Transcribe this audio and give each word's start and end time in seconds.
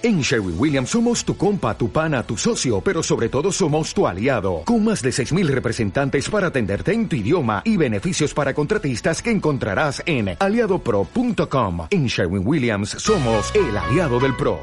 En 0.00 0.20
Sherwin 0.20 0.54
Williams 0.56 0.90
somos 0.90 1.24
tu 1.24 1.36
compa, 1.36 1.76
tu 1.76 1.90
pana, 1.90 2.22
tu 2.22 2.36
socio, 2.36 2.80
pero 2.80 3.02
sobre 3.02 3.28
todo 3.28 3.50
somos 3.50 3.92
tu 3.92 4.06
aliado, 4.06 4.62
con 4.64 4.84
más 4.84 5.02
de 5.02 5.10
6.000 5.10 5.48
representantes 5.48 6.30
para 6.30 6.48
atenderte 6.48 6.92
en 6.92 7.08
tu 7.08 7.16
idioma 7.16 7.62
y 7.64 7.76
beneficios 7.76 8.32
para 8.32 8.54
contratistas 8.54 9.20
que 9.20 9.32
encontrarás 9.32 10.00
en 10.06 10.36
aliadopro.com. 10.38 11.88
En 11.90 12.06
Sherwin 12.06 12.46
Williams 12.46 12.90
somos 12.90 13.52
el 13.56 13.76
aliado 13.76 14.20
del 14.20 14.36
PRO. 14.36 14.60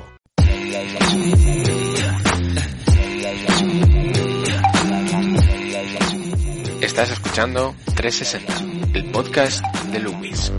Estás 6.79 7.11
escuchando 7.11 7.75
360, 7.93 8.97
el 8.97 9.11
podcast 9.11 9.61
de 9.91 9.99
Loomis. 9.99 10.53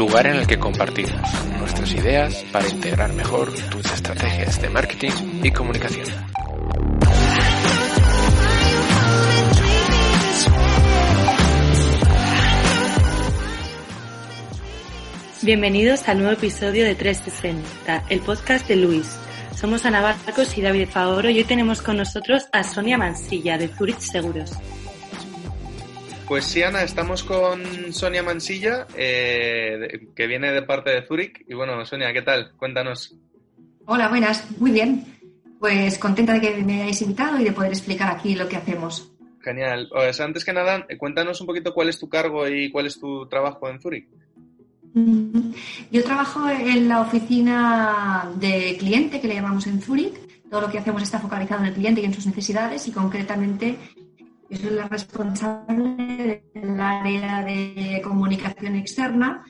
Lugar 0.00 0.26
en 0.28 0.36
el 0.36 0.46
que 0.46 0.58
compartimos 0.58 1.20
nuestras 1.58 1.92
ideas 1.92 2.34
para 2.50 2.66
integrar 2.66 3.12
mejor 3.12 3.52
tus 3.68 3.84
estrategias 3.84 4.58
de 4.62 4.70
marketing 4.70 5.10
y 5.42 5.50
comunicación. 5.50 6.06
Bienvenidos 15.42 16.08
al 16.08 16.16
nuevo 16.16 16.32
episodio 16.32 16.86
de 16.86 16.94
360, 16.94 18.04
el 18.08 18.20
podcast 18.20 18.66
de 18.68 18.76
Luis. 18.76 19.18
Somos 19.54 19.84
Ana 19.84 20.00
Barcos 20.00 20.56
y 20.56 20.62
David 20.62 20.88
Favoro 20.88 21.28
y 21.28 21.36
hoy 21.36 21.44
tenemos 21.44 21.82
con 21.82 21.98
nosotros 21.98 22.48
a 22.52 22.64
Sonia 22.64 22.96
Mansilla 22.96 23.58
de 23.58 23.68
Zurich 23.68 23.98
Seguros. 23.98 24.52
Pues 26.30 26.44
sí, 26.44 26.62
Ana, 26.62 26.84
estamos 26.84 27.24
con 27.24 27.92
Sonia 27.92 28.22
Mansilla, 28.22 28.86
eh, 28.96 30.10
que 30.14 30.28
viene 30.28 30.52
de 30.52 30.62
parte 30.62 30.90
de 30.90 31.02
Zurich. 31.04 31.44
Y 31.48 31.54
bueno, 31.54 31.84
Sonia, 31.84 32.12
¿qué 32.12 32.22
tal? 32.22 32.52
Cuéntanos. 32.56 33.16
Hola, 33.84 34.06
buenas, 34.06 34.48
muy 34.60 34.70
bien. 34.70 35.04
Pues 35.58 35.98
contenta 35.98 36.34
de 36.34 36.40
que 36.40 36.62
me 36.62 36.82
hayáis 36.82 37.02
invitado 37.02 37.40
y 37.40 37.42
de 37.42 37.50
poder 37.50 37.72
explicar 37.72 38.12
aquí 38.14 38.36
lo 38.36 38.48
que 38.48 38.54
hacemos. 38.54 39.10
Genial. 39.40 39.88
Pues 39.90 40.20
antes 40.20 40.44
que 40.44 40.52
nada, 40.52 40.86
cuéntanos 41.00 41.40
un 41.40 41.48
poquito 41.48 41.74
cuál 41.74 41.88
es 41.88 41.98
tu 41.98 42.08
cargo 42.08 42.46
y 42.46 42.70
cuál 42.70 42.86
es 42.86 43.00
tu 43.00 43.26
trabajo 43.26 43.68
en 43.68 43.80
Zurich. 43.80 44.08
Yo 45.90 46.04
trabajo 46.04 46.48
en 46.48 46.86
la 46.86 47.00
oficina 47.00 48.30
de 48.36 48.76
cliente 48.78 49.20
que 49.20 49.26
le 49.26 49.34
llamamos 49.34 49.66
en 49.66 49.82
Zurich. 49.82 50.14
Todo 50.48 50.60
lo 50.60 50.70
que 50.70 50.78
hacemos 50.78 51.02
está 51.02 51.18
focalizado 51.18 51.62
en 51.62 51.70
el 51.70 51.74
cliente 51.74 52.02
y 52.02 52.04
en 52.04 52.14
sus 52.14 52.26
necesidades 52.26 52.86
y 52.86 52.92
concretamente 52.92 53.76
yo 54.50 54.56
soy 54.56 54.70
la 54.70 54.88
responsable 54.88 56.42
del 56.52 56.80
área 56.80 57.44
de 57.44 58.00
comunicación 58.02 58.74
externa, 58.74 59.44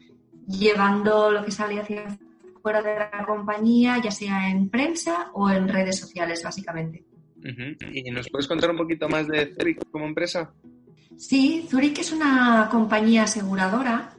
llevando 0.46 1.30
lo 1.30 1.42
que 1.42 1.50
sale 1.50 1.80
hacia 1.80 2.18
fuera 2.60 2.82
de 2.82 2.94
la 2.94 3.24
compañía, 3.26 3.98
ya 4.02 4.10
sea 4.10 4.50
en 4.50 4.68
prensa 4.68 5.30
o 5.32 5.48
en 5.50 5.68
redes 5.68 5.98
sociales, 5.98 6.42
básicamente. 6.44 7.02
¿Y 7.92 8.10
nos 8.10 8.28
puedes 8.28 8.46
contar 8.46 8.70
un 8.70 8.76
poquito 8.76 9.08
más 9.08 9.26
de 9.26 9.54
Zurich 9.54 9.80
como 9.90 10.04
empresa? 10.04 10.52
Sí, 11.16 11.66
Zurich 11.68 11.98
es 11.98 12.12
una 12.12 12.68
compañía 12.70 13.22
aseguradora. 13.22 14.14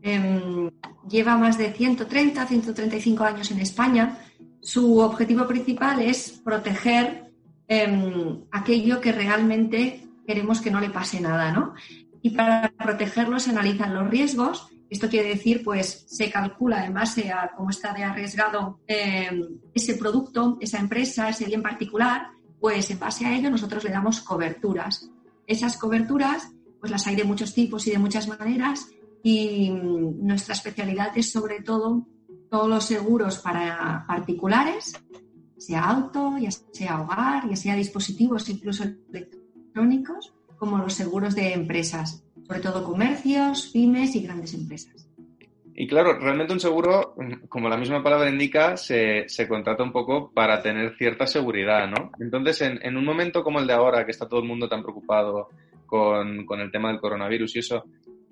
Em, 0.00 0.70
lleva 1.08 1.36
más 1.36 1.58
de 1.58 1.72
130, 1.72 2.46
135 2.46 3.24
años 3.24 3.50
en 3.50 3.60
España. 3.60 4.18
Su 4.62 4.98
objetivo 4.98 5.46
principal 5.46 6.00
es 6.00 6.40
proteger 6.42 7.30
em, 7.68 8.44
aquello 8.50 9.00
que 9.00 9.12
realmente 9.12 10.01
queremos 10.26 10.60
que 10.60 10.70
no 10.70 10.80
le 10.80 10.90
pase 10.90 11.20
nada, 11.20 11.52
¿no? 11.52 11.74
Y 12.22 12.30
para 12.30 12.72
protegerlo 12.78 13.40
se 13.40 13.50
analizan 13.50 13.94
los 13.94 14.08
riesgos. 14.08 14.68
Esto 14.88 15.08
quiere 15.08 15.30
decir, 15.30 15.64
pues, 15.64 16.04
se 16.08 16.30
calcula 16.30 16.86
en 16.86 16.94
base 16.94 17.32
a 17.32 17.50
cómo 17.56 17.70
está 17.70 17.92
de 17.92 18.04
arriesgado 18.04 18.80
em, 18.86 19.58
ese 19.74 19.94
producto, 19.94 20.58
esa 20.60 20.78
empresa, 20.78 21.28
ese 21.28 21.46
bien 21.46 21.62
particular, 21.62 22.28
pues 22.60 22.90
en 22.90 22.98
base 23.00 23.26
a 23.26 23.34
ello 23.34 23.50
nosotros 23.50 23.82
le 23.84 23.90
damos 23.90 24.20
coberturas. 24.20 25.10
Esas 25.46 25.76
coberturas, 25.76 26.52
pues 26.78 26.92
las 26.92 27.06
hay 27.06 27.16
de 27.16 27.24
muchos 27.24 27.54
tipos 27.54 27.86
y 27.86 27.90
de 27.90 27.98
muchas 27.98 28.28
maneras 28.28 28.88
y 29.22 29.70
mm, 29.70 30.24
nuestra 30.24 30.54
especialidad 30.54 31.16
es 31.16 31.32
sobre 31.32 31.60
todo 31.62 32.06
todos 32.50 32.68
los 32.68 32.84
seguros 32.84 33.38
para 33.38 34.04
particulares, 34.06 34.92
sea 35.56 35.84
auto, 35.84 36.36
ya 36.38 36.50
sea 36.50 37.00
hogar, 37.00 37.48
ya 37.48 37.56
sea 37.56 37.74
dispositivos 37.74 38.48
incluso 38.48 38.84
electrónicos 38.84 39.41
como 40.58 40.78
los 40.78 40.94
seguros 40.94 41.34
de 41.34 41.52
empresas, 41.52 42.24
sobre 42.46 42.60
todo 42.60 42.84
comercios, 42.84 43.70
pymes 43.72 44.14
y 44.14 44.22
grandes 44.22 44.54
empresas. 44.54 45.08
Y 45.74 45.86
claro, 45.86 46.18
realmente 46.18 46.52
un 46.52 46.60
seguro, 46.60 47.14
como 47.48 47.68
la 47.68 47.78
misma 47.78 48.02
palabra 48.02 48.28
indica, 48.28 48.76
se, 48.76 49.28
se 49.28 49.48
contrata 49.48 49.82
un 49.82 49.90
poco 49.90 50.30
para 50.30 50.62
tener 50.62 50.94
cierta 50.96 51.26
seguridad, 51.26 51.88
¿no? 51.88 52.12
Entonces, 52.20 52.60
en, 52.60 52.78
en, 52.82 52.96
un 52.96 53.04
momento 53.04 53.42
como 53.42 53.58
el 53.58 53.66
de 53.66 53.72
ahora, 53.72 54.04
que 54.04 54.10
está 54.10 54.28
todo 54.28 54.40
el 54.40 54.46
mundo 54.46 54.68
tan 54.68 54.82
preocupado 54.82 55.48
con, 55.86 56.44
con 56.44 56.60
el 56.60 56.70
tema 56.70 56.90
del 56.90 57.00
coronavirus 57.00 57.56
y 57.56 57.58
eso, 57.60 57.84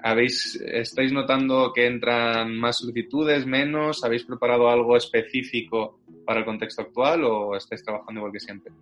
¿habéis, 0.03 0.57
¿estáis 0.57 1.12
notando 1.12 1.72
que 1.75 1.87
entran 1.87 2.57
más 2.59 2.78
solicitudes, 2.78 3.47
menos? 3.47 4.05
¿Habéis 4.05 4.25
preparado 4.25 4.69
algo 4.69 4.97
específico 4.97 6.01
para 6.27 6.41
el 6.41 6.45
contexto 6.45 6.83
actual 6.83 7.25
o 7.25 7.57
estáis 7.57 7.83
trabajando 7.83 8.21
igual 8.21 8.33
que 8.33 8.41
siempre? 8.41 8.72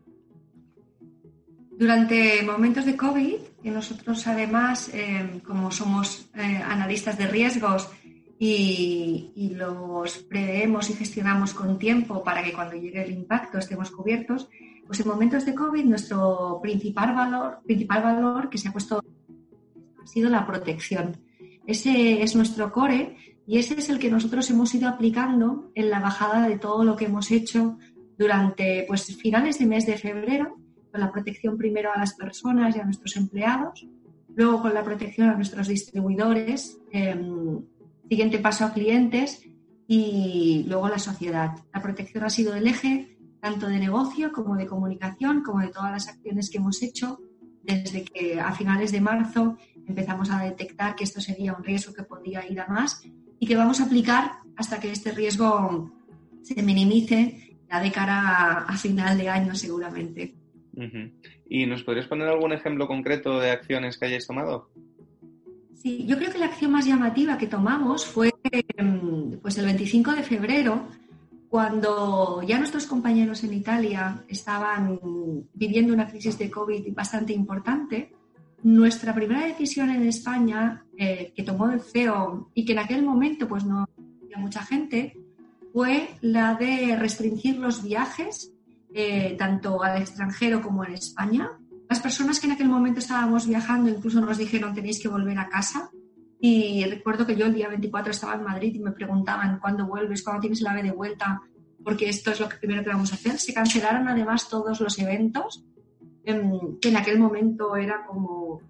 Durante 1.79 2.43
momentos 2.43 2.85
de 2.87 2.97
COVID, 2.97 3.37
y 3.63 3.71
nosotros 3.71 4.27
además, 4.27 4.91
eh, 4.93 5.41
como 5.47 5.71
somos 5.71 6.29
eh, 6.35 6.41
analistas 6.41 7.17
de 7.17 7.29
riesgos 7.29 7.89
y, 8.37 9.31
y, 9.37 9.51
los 9.51 10.19
preveemos 10.19 10.91
y 10.91 10.95
gestionamos 10.95 11.55
con 11.55 11.79
tiempo 11.79 12.25
para 12.25 12.43
que 12.43 12.53
cuando 12.53 12.75
llegue 12.75 13.05
el 13.05 13.13
impacto 13.13 13.59
estemos 13.59 13.93
cubiertos, 13.93 14.49
pues 14.89 14.99
en 14.99 15.07
momentos 15.07 15.47
de 15.47 15.55
COVID 15.55 15.85
nuestro 15.85 16.59
principal 16.61 17.15
valor, 17.15 17.61
principal 17.65 18.03
valor 18.03 18.51
que 18.51 18.59
se 18.59 18.67
ha 18.69 18.73
puesto 18.73 19.01
ha 20.03 20.07
sido 20.09 20.31
la 20.31 20.49
protección. 20.49 21.17
Ese 21.65 22.23
es 22.23 22.35
nuestro 22.35 22.73
core 22.73 23.17
y 23.47 23.59
ese 23.59 23.75
es 23.79 23.89
el 23.89 24.01
que 24.01 24.11
nosotros 24.11 24.51
hemos 24.51 24.75
ido 24.75 24.89
aplicando 24.89 25.71
en 25.77 25.91
la 25.91 26.01
bajada 26.01 26.49
de 26.49 26.59
todo 26.59 26.83
lo 26.83 26.97
que 26.97 27.05
hemos 27.05 27.31
hecho 27.31 27.79
durante 28.19 28.85
pues, 28.89 29.17
finales 29.17 29.61
de 29.61 29.67
mes 29.67 29.87
de 29.87 29.97
febrero 29.97 30.57
con 30.99 31.07
la 31.07 31.13
protección 31.13 31.57
primero 31.57 31.93
a 31.93 31.99
las 31.99 32.15
personas 32.15 32.75
y 32.75 32.81
a 32.81 32.85
nuestros 32.85 33.17
empleados, 33.17 33.87
luego 34.35 34.63
con 34.63 34.75
la 34.75 34.83
protección 34.83 35.29
a 35.29 35.37
nuestros 35.37 35.69
distribuidores, 35.69 36.77
eh, 36.93 37.17
siguiente 38.09 38.39
paso 38.41 38.65
a 38.65 38.73
clientes 38.73 39.45
y 39.87 40.65
luego 40.67 40.87
a 40.87 40.91
la 40.91 40.99
sociedad. 40.99 41.53
La 41.73 41.81
protección 41.81 42.25
ha 42.25 42.31
sido 42.31 42.55
el 42.55 42.67
eje 42.67 43.17
tanto 43.41 43.69
de 43.69 43.79
negocio 43.79 44.33
como 44.33 44.57
de 44.57 44.67
comunicación, 44.67 45.43
como 45.45 45.61
de 45.61 45.69
todas 45.69 45.93
las 45.93 46.09
acciones 46.09 46.51
que 46.51 46.59
hemos 46.59 46.83
hecho 46.83 47.21
desde 47.63 48.05
que 48.05 48.41
a 48.41 48.53
finales 48.53 48.91
de 48.91 49.01
marzo 49.01 49.57
empezamos 49.87 50.31
a 50.31 50.43
detectar 50.43 50.97
que 50.97 51.05
esto 51.05 51.21
sería 51.21 51.55
un 51.55 51.63
riesgo 51.63 51.93
que 51.95 52.03
podía 52.03 52.45
ir 52.49 52.61
a 52.61 52.67
más 52.67 53.03
y 53.39 53.47
que 53.47 53.57
vamos 53.57 53.81
a 53.81 53.85
aplicar 53.85 54.39
hasta 54.57 54.81
que 54.81 54.91
este 54.91 55.13
riesgo 55.13 55.93
se 56.43 56.61
minimice 56.63 57.57
ya 57.71 57.81
de 57.81 57.93
cara 57.93 58.65
a 58.67 58.77
final 58.77 59.17
de 59.17 59.29
año 59.29 59.55
seguramente. 59.55 60.48
¿Y 61.49 61.67
nos 61.67 61.83
podrías 61.83 62.07
poner 62.07 62.29
algún 62.29 62.53
ejemplo 62.53 62.87
concreto 62.87 63.41
de 63.41 63.51
acciones 63.51 63.99
que 63.99 64.07
hayáis 64.07 64.27
tomado? 64.27 64.71
Sí, 65.75 66.05
yo 66.07 66.17
creo 66.17 66.33
que 66.33 66.39
la 66.39 66.47
acción 66.47 66.73
más 66.73 66.87
llamativa 66.87 67.39
que 67.39 67.47
tomamos 67.47 68.05
fue 68.05 68.33
em, 68.77 69.39
pues 69.41 69.59
el 69.59 69.67
25 69.67 70.13
de 70.13 70.23
febrero, 70.23 70.89
cuando 71.49 72.43
ya 72.43 72.59
nuestros 72.59 72.87
compañeros 72.87 73.45
en 73.45 73.55
Italia 73.55 74.25
estaban 74.29 74.99
viviendo 75.55 75.95
una 75.95 76.09
crisis 76.09 76.37
de 76.39 76.51
COVID 76.51 76.93
bastante 76.93 77.33
importante. 77.33 78.13
Nuestra 78.65 79.15
primera 79.15 79.47
decisión 79.47 79.91
en 79.91 80.03
España, 80.07 80.85
eh, 80.97 81.33
que 81.35 81.45
tomó 81.45 81.71
el 81.71 81.81
CEO 81.81 82.51
y 82.55 82.65
que 82.65 82.73
en 82.73 82.81
aquel 82.81 83.05
momento 83.05 83.47
pues 83.47 83.65
no 83.65 83.87
había 84.23 84.39
mucha 84.39 84.63
gente, 84.65 85.17
fue 85.73 86.09
la 86.23 86.55
de 86.55 86.97
restringir 86.97 87.57
los 87.59 87.85
viajes 87.85 88.53
eh, 88.95 89.37
tanto 89.39 89.83
al 89.83 90.03
extranjero 90.03 90.63
como 90.63 90.85
en 90.85 90.95
España. 90.95 91.51
Las 91.89 92.01
personas 92.01 92.41
que 92.41 92.47
en 92.47 92.53
aquel 92.53 92.69
momento 92.69 93.01
estábamos 93.01 93.47
viajando 93.47 93.91
incluso 93.91 94.21
nos 94.21 94.39
dijeron 94.39 94.75
tenéis 94.75 95.01
que 95.01 95.09
volver 95.09 95.39
a 95.39 95.49
casa. 95.49 95.91
Y 96.41 96.85
recuerdo 96.85 97.27
que 97.27 97.37
yo 97.37 97.47
el 97.47 97.55
día 97.55 97.69
24 97.69 98.13
estaba 98.13 98.35
en 98.35 98.45
Madrid 98.45 98.75
y 98.75 98.79
me 98.79 98.93
preguntaban 98.93 99.59
cuándo 99.59 99.87
vuelves, 99.87 100.23
cuándo 100.23 100.43
tienes 100.43 100.61
la 100.61 100.71
ave 100.71 100.85
de 100.85 100.93
vuelta, 100.93 101.43
porque 101.83 102.09
esto 102.09 102.31
es 102.31 102.41
lo 102.41 102.49
que 102.49 102.57
primero 102.57 102.85
que 102.85 102.91
vamos 102.91 103.13
a 103.13 103.17
hacer. 103.17 103.39
Se 103.39 103.53
cancelaron 103.53 104.07
además 104.09 104.49
todos 104.49 104.81
los 104.81 104.99
eventos, 104.99 105.65
em, 106.25 106.79
que 106.81 106.91
en 106.91 106.97
aquel 106.97 107.19
momento 107.19 107.77
era 107.77 108.05
como... 108.07 108.61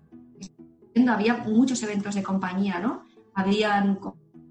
Había 1.09 1.37
muchos 1.37 1.83
eventos 1.85 2.17
de 2.17 2.23
compañía, 2.23 2.81
¿no? 2.81 3.05
Habían 3.35 4.01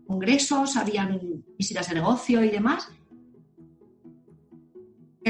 congresos, 0.08 0.78
habían 0.78 1.44
visitas 1.58 1.90
de 1.90 1.96
negocio 1.96 2.44
y 2.44 2.50
demás, 2.50 2.90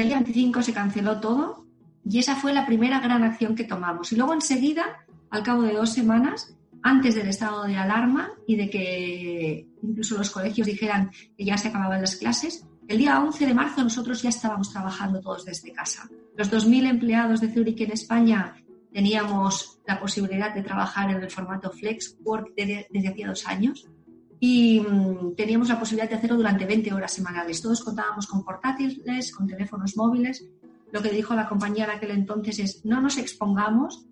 el 0.00 0.08
día 0.08 0.16
25 0.16 0.62
se 0.62 0.72
canceló 0.72 1.20
todo 1.20 1.66
y 2.04 2.18
esa 2.18 2.36
fue 2.36 2.52
la 2.52 2.66
primera 2.66 3.00
gran 3.00 3.22
acción 3.22 3.54
que 3.54 3.64
tomamos. 3.64 4.12
Y 4.12 4.16
luego 4.16 4.34
enseguida, 4.34 5.04
al 5.30 5.42
cabo 5.42 5.62
de 5.62 5.74
dos 5.74 5.92
semanas, 5.92 6.56
antes 6.82 7.14
del 7.14 7.28
estado 7.28 7.64
de 7.64 7.76
alarma 7.76 8.30
y 8.46 8.56
de 8.56 8.70
que 8.70 9.66
incluso 9.82 10.16
los 10.16 10.30
colegios 10.30 10.66
dijeran 10.66 11.10
que 11.36 11.44
ya 11.44 11.58
se 11.58 11.68
acababan 11.68 12.00
las 12.00 12.16
clases, 12.16 12.66
el 12.86 12.98
día 12.98 13.20
11 13.20 13.46
de 13.46 13.54
marzo 13.54 13.82
nosotros 13.82 14.22
ya 14.22 14.30
estábamos 14.30 14.72
trabajando 14.72 15.20
todos 15.20 15.44
desde 15.44 15.72
casa. 15.72 16.08
Los 16.36 16.50
2.000 16.50 16.88
empleados 16.88 17.40
de 17.40 17.52
Zurich 17.52 17.80
en 17.80 17.92
España 17.92 18.56
teníamos 18.92 19.80
la 19.86 20.00
posibilidad 20.00 20.54
de 20.54 20.62
trabajar 20.62 21.10
en 21.10 21.22
el 21.22 21.30
formato 21.30 21.70
Flex 21.70 22.16
Work 22.24 22.54
desde 22.56 23.08
hacía 23.08 23.28
dos 23.28 23.46
años 23.46 23.86
y 24.40 24.80
mm, 24.80 25.34
teníamos 25.34 25.68
la 25.68 25.78
posibilidad 25.78 26.08
de 26.08 26.16
hacerlo 26.16 26.36
durante 26.36 26.64
20 26.64 26.92
horas 26.92 27.12
semanales. 27.12 27.60
Todos 27.60 27.82
contábamos 27.82 28.26
con 28.26 28.44
portátiles, 28.44 29.32
con 29.32 29.46
teléfonos 29.46 29.96
móviles. 29.96 30.44
Lo 30.92 31.02
que 31.02 31.10
dijo 31.10 31.34
la 31.34 31.48
compañía 31.48 31.84
en 31.84 31.90
aquel 31.90 32.12
entonces 32.12 32.58
es 32.58 32.84
no 32.84 33.00
nos 33.00 33.18
expongamos 33.18 34.06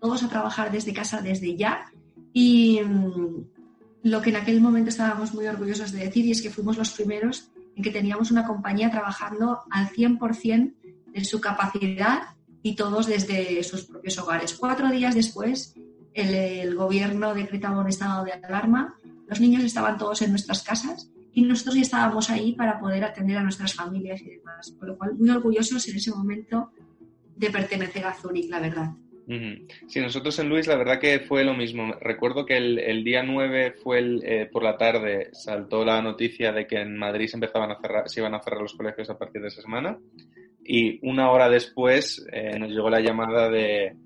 todos 0.00 0.22
a 0.22 0.28
trabajar 0.28 0.70
desde 0.70 0.92
casa 0.92 1.20
desde 1.20 1.56
ya 1.56 1.90
y 2.32 2.80
mm, 2.80 3.44
lo 4.04 4.22
que 4.22 4.30
en 4.30 4.36
aquel 4.36 4.60
momento 4.60 4.90
estábamos 4.90 5.34
muy 5.34 5.46
orgullosos 5.46 5.92
de 5.92 6.04
decir 6.04 6.26
y 6.26 6.32
es 6.32 6.42
que 6.42 6.50
fuimos 6.50 6.76
los 6.78 6.90
primeros 6.90 7.50
en 7.76 7.82
que 7.82 7.90
teníamos 7.90 8.30
una 8.30 8.46
compañía 8.46 8.90
trabajando 8.90 9.60
al 9.70 9.88
100% 9.88 10.74
de 11.12 11.24
su 11.24 11.40
capacidad 11.40 12.22
y 12.62 12.74
todos 12.74 13.06
desde 13.06 13.62
sus 13.64 13.84
propios 13.84 14.18
hogares. 14.18 14.54
Cuatro 14.54 14.88
días 14.90 15.14
después, 15.14 15.74
el, 16.14 16.34
el 16.34 16.74
gobierno 16.74 17.34
decretaba 17.34 17.80
un 17.80 17.88
estado 17.88 18.24
de 18.24 18.32
alarma 18.32 18.96
los 19.32 19.40
niños 19.40 19.64
estaban 19.64 19.96
todos 19.96 20.20
en 20.20 20.30
nuestras 20.30 20.62
casas 20.62 21.10
y 21.32 21.40
nosotros 21.40 21.76
ya 21.76 21.80
estábamos 21.80 22.28
ahí 22.28 22.52
para 22.52 22.78
poder 22.78 23.02
atender 23.02 23.38
a 23.38 23.42
nuestras 23.42 23.74
familias 23.74 24.20
y 24.20 24.36
demás. 24.36 24.74
Con 24.78 24.88
lo 24.88 24.98
cual, 24.98 25.14
muy 25.14 25.30
orgullosos 25.30 25.88
en 25.88 25.96
ese 25.96 26.10
momento 26.10 26.70
de 27.34 27.48
pertenecer 27.48 28.04
a 28.04 28.12
Zurich, 28.12 28.50
la 28.50 28.60
verdad. 28.60 28.90
Sí, 29.86 30.00
nosotros 30.00 30.38
en 30.38 30.50
Luis 30.50 30.66
la 30.66 30.76
verdad 30.76 31.00
que 31.00 31.20
fue 31.20 31.44
lo 31.44 31.54
mismo. 31.54 31.94
Recuerdo 31.98 32.44
que 32.44 32.58
el, 32.58 33.04
día 33.04 33.22
9 33.22 33.76
fue 33.82 34.00
el, 34.00 34.22
eh, 34.22 34.50
por 34.52 34.62
la 34.62 34.76
tarde, 34.76 35.30
saltó 35.32 35.82
la 35.86 36.02
noticia 36.02 36.52
de 36.52 36.66
que 36.66 36.82
en 36.82 36.98
Madrid 36.98 37.28
se, 37.28 37.38
empezaban 37.38 37.70
a 37.70 37.80
cerrar, 37.80 38.10
se 38.10 38.20
iban 38.20 38.34
a 38.34 38.42
cerrar 38.42 38.60
los 38.60 38.74
colegios 38.74 39.08
a 39.08 39.16
partir 39.16 39.40
de 39.40 39.48
esa 39.48 39.62
semana 39.62 39.96
y 40.62 40.98
una 41.08 41.30
hora 41.30 41.48
después 41.48 42.26
eh, 42.30 42.58
nos 42.58 42.68
llegó 42.68 42.90
la 42.90 43.00
llamada 43.00 43.48
de... 43.48 43.96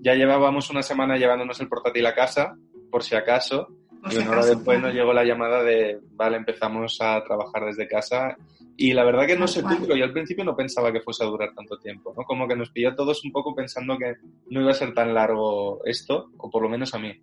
Ya 0.00 0.14
llevábamos 0.14 0.70
una 0.70 0.82
semana 0.82 1.16
llevándonos 1.16 1.60
el 1.60 1.68
portátil 1.68 2.06
a 2.06 2.14
casa, 2.14 2.56
por 2.90 3.04
si 3.04 3.14
acaso, 3.14 3.75
y 4.10 4.16
una 4.16 4.30
hora 4.30 4.46
después 4.46 4.80
nos 4.80 4.94
llegó 4.94 5.12
la 5.12 5.24
llamada 5.24 5.62
de, 5.62 6.00
vale, 6.12 6.36
empezamos 6.36 6.98
a 7.00 7.22
trabajar 7.24 7.64
desde 7.66 7.88
casa. 7.88 8.36
Y 8.76 8.92
la 8.92 9.04
verdad 9.04 9.26
que 9.26 9.38
no 9.38 9.48
sé 9.48 9.62
tú, 9.62 9.76
pero 9.80 9.96
yo 9.96 10.04
al 10.04 10.12
principio 10.12 10.44
no 10.44 10.54
pensaba 10.54 10.92
que 10.92 11.00
fuese 11.00 11.24
a 11.24 11.26
durar 11.26 11.54
tanto 11.54 11.78
tiempo, 11.78 12.12
¿no? 12.16 12.24
Como 12.24 12.46
que 12.46 12.56
nos 12.56 12.70
pilló 12.70 12.90
a 12.90 12.94
todos 12.94 13.24
un 13.24 13.32
poco 13.32 13.54
pensando 13.54 13.96
que 13.96 14.16
no 14.50 14.60
iba 14.60 14.70
a 14.70 14.74
ser 14.74 14.92
tan 14.92 15.14
largo 15.14 15.80
esto, 15.84 16.30
o 16.36 16.50
por 16.50 16.62
lo 16.62 16.68
menos 16.68 16.92
a 16.94 16.98
mí. 16.98 17.18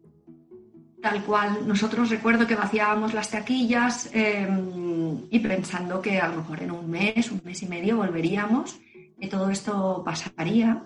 Tal 1.04 1.22
cual. 1.24 1.68
Nosotros 1.68 2.10
recuerdo 2.10 2.48
que 2.48 2.56
vaciábamos 2.56 3.14
las 3.14 3.30
taquillas 3.30 4.10
em, 4.14 5.28
y 5.30 5.40
pensando 5.40 6.02
que 6.02 6.18
a 6.18 6.30
lo 6.30 6.38
mejor 6.38 6.64
en 6.64 6.72
un 6.72 6.90
mes, 6.90 7.30
un 7.30 7.42
mes 7.44 7.62
y 7.62 7.68
medio 7.68 7.98
volveríamos, 7.98 8.80
que 9.20 9.28
todo 9.28 9.50
esto 9.50 10.02
pasaría. 10.04 10.82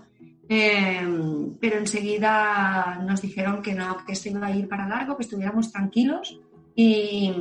Em, 0.50 1.56
pero 1.60 1.78
enseguida 1.78 3.02
nos 3.06 3.22
dijeron 3.22 3.62
que 3.62 3.74
no, 3.74 3.98
que 4.06 4.14
esto 4.14 4.30
iba 4.30 4.48
a 4.48 4.56
ir 4.56 4.68
para 4.68 4.88
largo, 4.88 5.18
que 5.18 5.24
estuviéramos 5.24 5.72
tranquilos 5.72 6.40
y, 6.74 7.34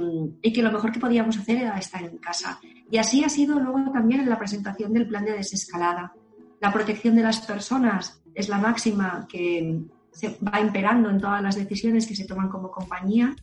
que 0.43 0.62
lo 0.62 0.73
mejor 0.73 0.91
que 0.91 0.99
podíamos 0.99 1.38
hacer 1.38 1.58
era 1.58 1.79
estar 1.79 2.03
en 2.03 2.19
casa. 2.19 2.58
Y 2.91 2.99
así 2.99 3.23
ha 3.23 3.29
sido 3.29 3.61
luego 3.61 3.93
también 3.93 4.23
en 4.23 4.31
la 4.31 4.38
presentación 4.38 4.93
del 4.93 5.06
plan 5.06 5.25
de 5.25 5.32
desescalada. 5.32 6.14
La 6.61 6.73
protección 6.73 7.14
de 7.14 7.23
las 7.23 7.41
personas 7.41 8.23
es 8.35 8.49
la 8.49 8.58
máxima 8.58 9.26
que 9.29 9.82
se 10.11 10.38
va 10.43 10.61
imperando 10.61 11.11
en 11.11 11.20
todas 11.20 11.43
las 11.43 11.56
decisiones 11.56 12.06
que 12.06 12.17
se 12.17 12.26
toman 12.26 12.49
como 12.49 12.70
compañía 12.70 13.37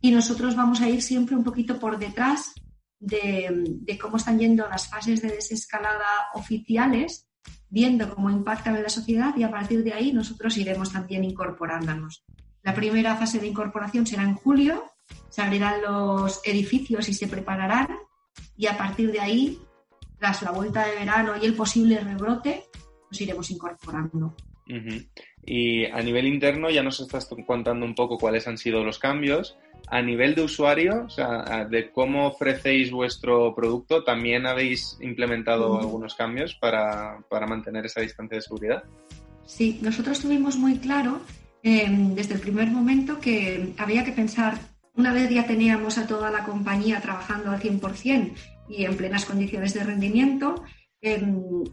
y 0.00 0.10
nosotros 0.10 0.56
vamos 0.56 0.80
a 0.80 0.88
ir 0.88 1.02
siempre 1.02 1.36
un 1.36 1.44
poquito 1.44 1.78
por 1.78 1.98
detrás 1.98 2.54
de, 2.98 3.64
de 3.82 3.98
cómo 3.98 4.16
están 4.16 4.38
yendo 4.38 4.66
las 4.68 4.88
fases 4.88 5.20
de 5.20 5.28
desescalada 5.28 6.30
oficiales 6.32 7.27
viendo 7.70 8.14
cómo 8.14 8.30
impactan 8.30 8.76
en 8.76 8.82
la 8.82 8.88
sociedad 8.88 9.36
y 9.36 9.42
a 9.42 9.50
partir 9.50 9.84
de 9.84 9.92
ahí 9.92 10.12
nosotros 10.12 10.56
iremos 10.56 10.92
también 10.92 11.24
incorporándonos. 11.24 12.24
La 12.62 12.74
primera 12.74 13.16
fase 13.16 13.38
de 13.38 13.46
incorporación 13.46 14.06
será 14.06 14.22
en 14.22 14.34
julio, 14.34 14.84
se 15.28 15.42
abrirán 15.42 15.82
los 15.82 16.40
edificios 16.44 17.08
y 17.08 17.14
se 17.14 17.28
prepararán 17.28 17.88
y 18.56 18.66
a 18.66 18.76
partir 18.76 19.12
de 19.12 19.20
ahí, 19.20 19.58
tras 20.18 20.42
la 20.42 20.50
vuelta 20.50 20.86
de 20.86 20.96
verano 20.96 21.34
y 21.40 21.46
el 21.46 21.54
posible 21.54 22.00
rebrote, 22.00 22.64
nos 23.10 23.20
iremos 23.20 23.50
incorporando. 23.50 24.34
Y 25.44 25.86
a 25.86 26.02
nivel 26.02 26.26
interno 26.26 26.68
ya 26.68 26.82
nos 26.82 27.00
estás 27.00 27.28
contando 27.46 27.86
un 27.86 27.94
poco 27.94 28.18
cuáles 28.18 28.46
han 28.48 28.58
sido 28.58 28.84
los 28.84 28.98
cambios. 28.98 29.56
A 29.86 30.02
nivel 30.02 30.34
de 30.34 30.42
usuario, 30.42 31.04
o 31.06 31.10
sea, 31.10 31.64
de 31.64 31.90
cómo 31.90 32.26
ofrecéis 32.26 32.90
vuestro 32.90 33.54
producto, 33.54 34.04
¿también 34.04 34.46
habéis 34.46 34.98
implementado 35.00 35.78
algunos 35.78 36.14
cambios 36.14 36.54
para, 36.54 37.24
mantener 37.48 37.86
esa 37.86 38.02
distancia 38.02 38.36
de 38.36 38.42
seguridad? 38.42 38.84
Sí, 39.46 39.78
nosotros 39.80 40.20
tuvimos 40.20 40.56
muy 40.56 40.76
claro 40.78 41.20
em, 41.62 42.14
desde 42.14 42.34
el 42.34 42.40
primer 42.40 42.70
momento 42.70 43.18
que 43.18 43.72
había 43.78 44.04
que 44.04 44.12
pensar, 44.12 44.58
una 44.94 45.12
vez 45.12 45.30
ya 45.30 45.46
teníamos 45.46 45.96
a 45.96 46.06
toda 46.06 46.30
la 46.30 46.44
compañía 46.44 47.00
trabajando 47.00 47.50
al 47.50 47.60
100% 47.60 48.34
y 48.68 48.84
en 48.84 48.96
plenas 48.96 49.24
condiciones 49.24 49.72
de 49.72 49.84
rendimiento, 49.84 50.62
em, 51.00 51.64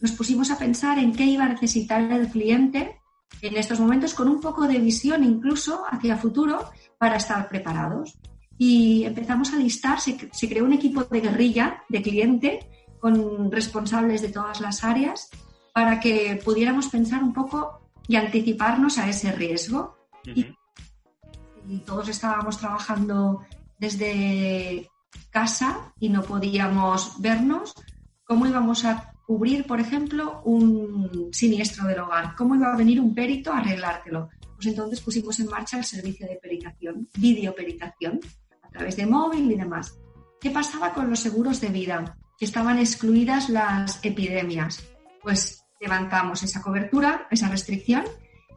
nos 0.00 0.12
pusimos 0.12 0.50
a 0.50 0.58
pensar 0.58 0.98
en 0.98 1.12
qué 1.12 1.24
iba 1.24 1.44
a 1.44 1.48
necesitar 1.48 2.12
el 2.12 2.28
cliente 2.28 3.00
en 3.42 3.56
estos 3.56 3.80
momentos 3.80 4.14
con 4.14 4.28
un 4.28 4.40
poco 4.40 4.66
de 4.66 4.78
visión 4.78 5.24
incluso 5.24 5.84
hacia 5.90 6.16
futuro 6.16 6.70
para 6.98 7.16
estar 7.16 7.48
preparados. 7.48 8.18
Y 8.56 9.04
empezamos 9.04 9.52
a 9.52 9.56
listar, 9.56 10.00
se, 10.00 10.16
creó 10.48 10.64
un 10.64 10.72
equipo 10.72 11.04
de 11.04 11.20
guerrilla 11.20 11.82
de 11.88 12.02
cliente 12.02 12.60
con 13.00 13.50
responsables 13.50 14.22
de 14.22 14.28
todas 14.28 14.60
las 14.60 14.84
áreas 14.84 15.28
para 15.72 15.98
que 16.00 16.40
pudiéramos 16.44 16.88
pensar 16.88 17.22
un 17.22 17.32
poco 17.32 17.80
y 18.06 18.16
anticiparnos 18.16 18.98
a 18.98 19.08
ese 19.08 19.32
riesgo. 19.32 19.96
y, 20.24 20.46
y 21.68 21.78
todos 21.78 22.08
estábamos 22.08 22.58
trabajando 22.58 23.44
desde 23.78 24.88
casa 25.30 25.92
y 25.98 26.08
no 26.08 26.22
podíamos 26.22 27.20
vernos, 27.20 27.74
¿cómo 28.24 28.46
íbamos 28.46 28.84
a 28.84 29.14
cubrir, 29.26 29.66
por 29.66 29.80
ejemplo, 29.80 30.42
un 30.44 31.30
siniestro 31.32 31.86
del 31.86 32.00
hogar. 32.00 32.34
¿Cómo 32.36 32.54
iba 32.54 32.72
a 32.72 32.76
venir 32.76 33.00
un 33.00 33.14
perito 33.14 33.52
a 33.52 33.58
arreglártelo? 33.58 34.28
Pues 34.64 34.72
entonces 34.72 35.00
pusimos 35.02 35.38
en 35.40 35.46
marcha 35.48 35.76
el 35.76 35.84
servicio 35.84 36.26
de 36.26 36.36
peritación, 36.36 37.06
videoperitación, 37.18 38.18
a 38.62 38.70
través 38.70 38.96
de 38.96 39.04
móvil 39.04 39.52
y 39.52 39.56
demás. 39.56 39.98
¿Qué 40.40 40.50
pasaba 40.50 40.94
con 40.94 41.10
los 41.10 41.20
seguros 41.20 41.60
de 41.60 41.68
vida? 41.68 42.16
Que 42.38 42.46
estaban 42.46 42.78
excluidas 42.78 43.50
las 43.50 44.02
epidemias. 44.02 44.82
Pues 45.20 45.62
levantamos 45.82 46.42
esa 46.44 46.62
cobertura, 46.62 47.28
esa 47.30 47.50
restricción, 47.50 48.04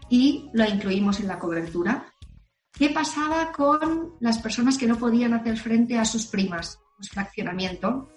y 0.09 0.49
lo 0.53 0.63
incluimos 0.63 1.19
en 1.19 1.27
la 1.27 1.39
cobertura. 1.39 2.05
¿Qué 2.71 2.89
pasaba 2.91 3.51
con 3.51 4.13
las 4.21 4.37
personas 4.39 4.77
que 4.77 4.87
no 4.87 4.97
podían 4.97 5.33
hacer 5.33 5.57
frente 5.57 5.97
a 5.97 6.05
sus 6.05 6.27
primas? 6.27 6.79
Pues 6.95 7.09
fraccionamiento 7.09 8.07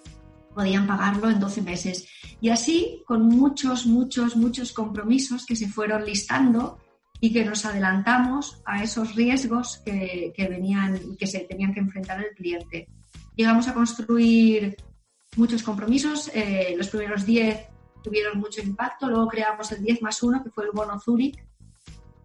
podían 0.55 0.87
pagarlo 0.87 1.29
en 1.29 1.41
12 1.41 1.61
meses. 1.61 2.07
Y 2.39 2.51
así, 2.51 3.03
con 3.05 3.27
muchos, 3.27 3.85
muchos, 3.85 4.37
muchos 4.37 4.71
compromisos 4.71 5.45
que 5.45 5.57
se 5.57 5.67
fueron 5.67 6.05
listando 6.05 6.77
y 7.23 7.31
que 7.31 7.45
nos 7.45 7.63
adelantamos 7.65 8.61
a 8.65 8.83
esos 8.83 9.15
riesgos 9.15 9.77
que, 9.85 10.33
venían 10.49 10.99
y 11.13 11.15
que 11.15 11.27
se 11.27 11.41
tenían 11.41 11.71
que 11.73 11.79
enfrentar 11.79 12.19
el 12.19 12.35
cliente. 12.35 12.87
Llegamos 13.35 13.67
a 13.67 13.75
construir 13.75 14.75
muchos 15.37 15.61
compromisos. 15.61 16.31
Eh, 16.33 16.73
los 16.75 16.89
primeros 16.89 17.23
10 17.23 17.67
tuvieron 18.03 18.39
mucho 18.39 18.61
impacto. 18.61 19.07
Luego 19.07 19.27
creamos 19.27 19.71
el 19.71 19.83
10 19.83 20.01
más 20.01 20.21
1, 20.21 20.43
que 20.43 20.49
fue 20.49 20.65
el 20.65 20.71
bono 20.71 20.99
Zurich, 20.99 21.39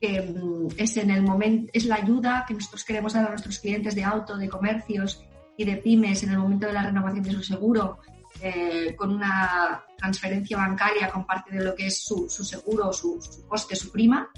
que 0.00 0.22
mm, 0.22 0.68
es, 0.78 0.96
en 0.96 1.10
el 1.10 1.22
momento, 1.22 1.70
es 1.74 1.84
la 1.84 1.96
ayuda 1.96 2.46
que 2.48 2.54
nosotros 2.54 2.82
queremos 2.82 3.12
dar 3.12 3.26
a 3.26 3.30
nuestros 3.30 3.58
clientes 3.58 3.94
de 3.94 4.02
auto, 4.02 4.38
de 4.38 4.48
comercios 4.48 5.22
y 5.58 5.64
de 5.64 5.76
pymes 5.76 6.22
en 6.22 6.30
el 6.30 6.38
momento 6.38 6.66
de 6.66 6.72
la 6.72 6.82
renovación 6.82 7.22
de 7.22 7.32
su 7.32 7.42
seguro 7.42 7.98
eh, 8.40 8.94
con 8.96 9.10
una 9.10 9.82
transferencia 9.96 10.58
bancaria 10.58 11.10
con 11.10 11.24
parte 11.24 11.56
de 11.56 11.64
lo 11.64 11.74
que 11.74 11.86
es 11.86 12.04
su, 12.04 12.28
seguro, 12.28 12.92
su, 12.92 13.18
coste, 13.48 13.74
su 13.74 13.90
prima, 13.90 14.28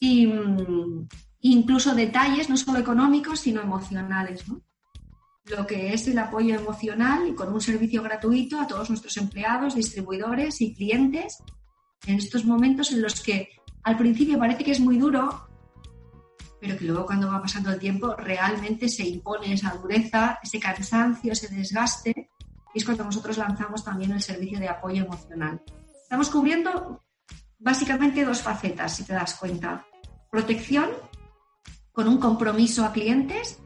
mm, 0.00 1.08
incluso 1.40 1.94
detalles 1.94 2.48
no 2.48 2.56
solo 2.56 2.78
económicos, 2.78 3.40
sino 3.40 3.60
emocionales. 3.60 4.44
Lo 5.46 5.66
que 5.66 5.92
es 5.92 6.06
el 6.08 6.18
apoyo 6.18 6.54
emocional 6.54 7.28
y 7.28 7.34
con 7.34 7.52
un 7.52 7.60
servicio 7.60 8.02
gratuito 8.02 8.60
a 8.60 8.66
todos 8.66 8.88
nuestros 8.88 9.16
empleados, 9.16 9.74
distribuidores 9.74 10.60
y 10.60 10.74
clientes 10.74 11.38
en 12.06 12.16
estos 12.16 12.44
momentos 12.44 12.92
en 12.92 13.02
los 13.02 13.20
que 13.20 13.48
al 13.82 13.96
principio 13.96 14.38
parece 14.38 14.64
que 14.64 14.70
es 14.72 14.80
muy 14.80 14.98
duro, 14.98 15.48
pero 16.60 16.76
que 16.76 16.84
luego 16.84 17.06
cuando 17.06 17.28
va 17.28 17.40
pasando 17.40 17.70
el 17.70 17.78
tiempo 17.78 18.14
realmente 18.16 18.88
se 18.88 19.06
impone 19.06 19.52
esa 19.54 19.74
dureza, 19.74 20.38
ese 20.42 20.60
cansancio, 20.60 21.32
ese 21.32 21.48
desgaste 21.48 22.30
y 22.74 22.78
es 22.78 22.84
cuando 22.84 23.04
nosotros 23.04 23.38
lanzamos 23.38 23.84
también 23.84 24.12
el 24.12 24.22
servicio 24.22 24.58
de 24.58 24.68
apoyo 24.68 25.04
emocional. 25.04 25.62
Estamos 26.02 26.28
cubriendo 26.28 27.02
básicamente 27.58 28.24
dos 28.24 28.42
facetas, 28.42 28.96
si 28.96 29.04
te 29.04 29.12
das 29.12 29.34
cuenta. 29.34 29.86
Protección 30.30 30.90
con 31.92 32.08
un 32.08 32.18
compromiso 32.18 32.84
a 32.84 32.92
clientes 32.92 33.60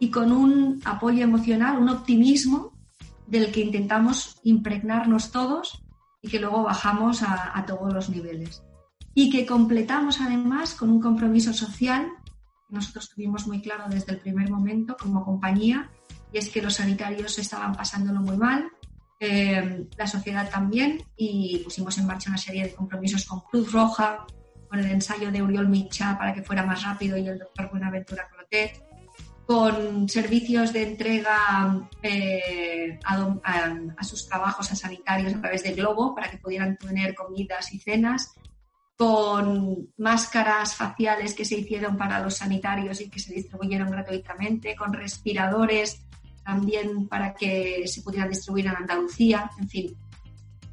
y 0.00 0.10
con 0.10 0.32
un 0.32 0.80
apoyo 0.84 1.22
emocional, 1.22 1.78
un 1.78 1.88
optimismo 1.88 2.72
del 3.26 3.52
que 3.52 3.60
intentamos 3.60 4.38
impregnarnos 4.42 5.30
todos 5.30 5.82
y 6.22 6.28
que 6.28 6.40
luego 6.40 6.64
bajamos 6.64 7.22
a, 7.22 7.64
todos 7.66 7.92
los 7.92 8.08
niveles. 8.08 8.62
Y 9.14 9.30
que 9.30 9.46
completamos 9.46 10.20
además 10.20 10.74
con 10.74 10.90
un 10.90 11.00
compromiso 11.00 11.52
social 11.52 12.10
que 12.68 12.74
nosotros 12.74 13.10
tuvimos 13.10 13.46
muy 13.46 13.60
claro 13.60 13.84
desde 13.88 14.12
el 14.12 14.18
primer 14.18 14.50
momento 14.50 14.96
como 15.00 15.24
compañía, 15.24 15.90
y 16.32 16.38
es 16.38 16.50
que 16.50 16.62
los 16.62 16.74
sanitarios 16.74 17.38
estaban 17.38 17.72
pasándolo 17.74 18.20
muy 18.20 18.36
mal, 18.36 18.70
eh, 19.20 19.88
la 19.96 20.06
sociedad 20.06 20.50
también, 20.50 21.02
y 21.16 21.58
pusimos 21.64 21.96
en 21.98 22.06
marcha 22.06 22.30
una 22.30 22.38
serie 22.38 22.64
de 22.64 22.74
compromisos 22.74 23.24
con 23.24 23.40
Cruz 23.40 23.72
Roja, 23.72 24.26
con 24.68 24.78
el 24.78 24.90
ensayo 24.90 25.30
de 25.30 25.42
Uriol 25.42 25.68
Micha 25.68 26.16
para 26.18 26.34
que 26.34 26.42
fuera 26.42 26.64
más 26.64 26.82
rápido 26.82 27.16
y 27.16 27.26
el 27.26 27.38
doctor 27.38 27.70
Buenaventura 27.70 28.28
Clotet, 28.28 28.82
con 29.46 30.08
servicios 30.08 30.74
de 30.74 30.82
entrega 30.82 31.88
eh, 32.02 32.98
a, 33.02 34.04
sus 34.04 34.28
trabajos 34.28 34.70
a 34.70 34.76
sanitarios 34.76 35.34
a 35.34 35.40
través 35.40 35.62
de 35.62 35.72
Globo 35.72 36.14
para 36.14 36.30
que 36.30 36.36
pudieran 36.36 36.76
tener 36.76 37.14
comidas 37.14 37.72
y 37.72 37.78
cenas, 37.78 38.34
con 38.94 39.88
máscaras 39.96 40.74
faciales 40.74 41.32
que 41.32 41.46
se 41.46 41.56
hicieron 41.56 41.96
para 41.96 42.20
los 42.20 42.34
sanitarios 42.34 43.00
y 43.00 43.08
que 43.08 43.20
se 43.20 43.32
distribuyeron 43.32 43.90
gratuitamente, 43.90 44.76
con 44.76 44.92
respiradores 44.92 46.04
también 46.44 47.08
para 47.08 47.32
que 47.32 47.86
se 47.86 48.02
pudieran 48.02 48.28
distribuir 48.28 48.66
en 48.66 48.76
Andalucía, 48.76 49.50
en 49.58 49.68
fin, 49.68 49.96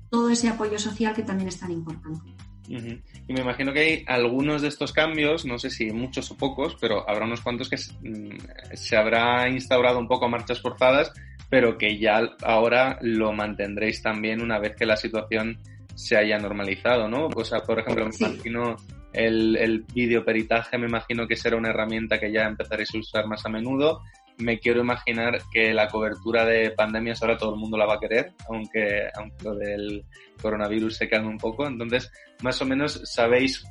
todo 0.10 0.30
ese 0.30 0.50
apoyo 0.50 0.78
social 0.80 1.14
que 1.14 1.24
también 1.24 1.48
es 1.48 1.60
tan 1.60 1.72
importante. 1.72 2.35
Y 2.68 3.34
me 3.34 3.42
imagino 3.42 3.74
que 3.74 3.80
hay 3.80 4.04
algunos 4.08 4.62
de 4.62 4.68
estos 4.68 4.92
cambios, 4.92 5.46
no 5.46 5.58
sé 5.60 5.70
si 5.70 5.92
muchos 5.92 6.32
o 6.32 6.38
pocos, 6.38 6.76
pero 6.80 7.08
habrá 7.10 7.26
unos 7.26 7.42
cuantos 7.42 7.70
que 7.70 7.78
mm, 7.78 8.38
se 8.74 8.98
habrá 8.98 9.48
instaurado 9.50 10.00
un 10.00 10.08
poco 10.08 10.26
a 10.26 10.30
marchas 10.30 10.62
forzadas, 10.62 11.12
pero 11.50 11.78
que 11.78 11.98
ya 11.98 12.22
ahora 12.44 12.98
lo 13.02 13.32
mantendréis 13.34 14.02
también 14.02 14.42
una 14.42 14.60
vez 14.60 14.76
que 14.76 14.86
la 14.86 14.98
situación 14.98 15.60
se 15.94 16.18
haya 16.18 16.38
normalizado, 16.38 17.08
¿no? 17.08 17.28
O 17.28 17.44
sea, 17.44 17.60
por 17.60 17.80
ejemplo, 17.80 18.08
me 18.08 18.28
imagino 18.28 18.76
el, 19.14 19.56
el 19.58 19.86
videoperitaje, 19.94 20.78
me 20.78 20.88
imagino 20.88 21.28
que 21.28 21.36
será 21.36 21.56
una 21.56 21.70
herramienta 21.70 22.20
que 22.20 22.32
ya 22.32 22.44
empezaréis 22.44 22.94
a 22.94 22.98
usar 22.98 23.28
más 23.28 23.46
a 23.46 23.50
menudo 23.50 24.02
me 24.38 24.60
quiero 24.60 24.82
imaginar 24.82 25.42
que 25.52 25.74
la 25.74 25.88
cobertura 25.88 26.46
de 26.46 26.72
pandemias 26.72 27.22
ahora 27.22 27.38
todo 27.38 27.54
el 27.54 27.60
mundo 27.60 27.78
la 27.78 27.86
va 27.86 27.96
a 27.96 28.00
querer, 28.00 28.34
aunque, 28.50 29.10
aunque 29.16 29.44
lo 29.44 29.56
del 29.56 30.06
coronavirus 30.42 30.98
se 30.98 31.10
calme 31.10 31.30
un 31.30 31.38
poco. 31.38 31.68
Entonces, 31.68 32.12
más 32.42 32.62
o 32.62 32.66
menos, 32.66 33.02
¿sabéis 33.06 33.64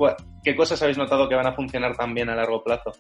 qué 0.43 0.57
cosas 0.57 0.81
habéis 0.83 0.99
notado 0.99 1.29
que 1.29 1.35
van 1.35 1.47
a 1.47 1.55
funcionar 1.55 1.97
también 1.97 2.29
a 2.31 2.35
largo 2.35 2.63
plazo? 2.63 2.93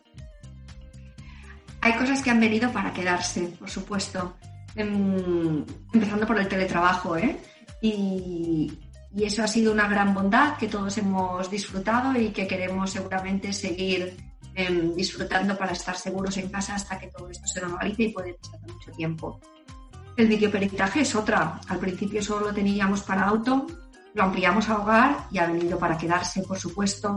Hay 1.80 1.92
cosas 1.94 2.22
que 2.22 2.30
han 2.30 2.40
venido 2.40 2.70
para 2.72 2.92
quedarse, 2.92 3.42
por 3.58 3.68
supuesto. 3.68 4.36
Em, 4.76 5.64
empezando 5.92 6.26
por 6.26 6.38
el 6.38 6.48
teletrabajo, 6.48 7.16
¿eh? 7.16 7.36
Y, 7.80 8.72
y 9.14 9.24
eso 9.24 9.42
ha 9.42 9.46
sido 9.46 9.72
una 9.72 9.88
gran 9.88 10.14
bondad 10.14 10.56
que 10.56 10.66
todos 10.66 10.96
hemos 10.98 11.50
disfrutado 11.50 12.18
y 12.18 12.30
que 12.30 12.46
queremos 12.46 12.90
seguramente 12.90 13.52
seguir 13.52 14.16
Em, 14.56 14.94
disfrutando 14.94 15.58
para 15.58 15.72
estar 15.72 15.96
seguros 15.96 16.36
en 16.36 16.48
casa 16.48 16.76
hasta 16.76 16.96
que 16.96 17.08
todo 17.08 17.28
esto 17.28 17.44
se 17.48 17.60
normalice 17.60 18.04
y 18.04 18.08
puede 18.10 18.34
pasar 18.34 18.60
mucho 18.60 18.92
tiempo. 18.92 19.40
El 20.16 20.28
videoperitaje 20.28 21.00
es 21.00 21.12
otra. 21.16 21.60
Al 21.66 21.78
principio 21.80 22.22
solo 22.22 22.46
lo 22.46 22.54
teníamos 22.54 23.02
para 23.02 23.22
auto, 23.22 23.66
lo 24.14 24.22
ampliamos 24.22 24.68
a 24.68 24.78
hogar 24.78 25.26
y 25.32 25.38
ha 25.38 25.46
venido 25.48 25.76
para 25.76 25.98
quedarse, 25.98 26.42
por 26.42 26.56
supuesto. 26.56 27.16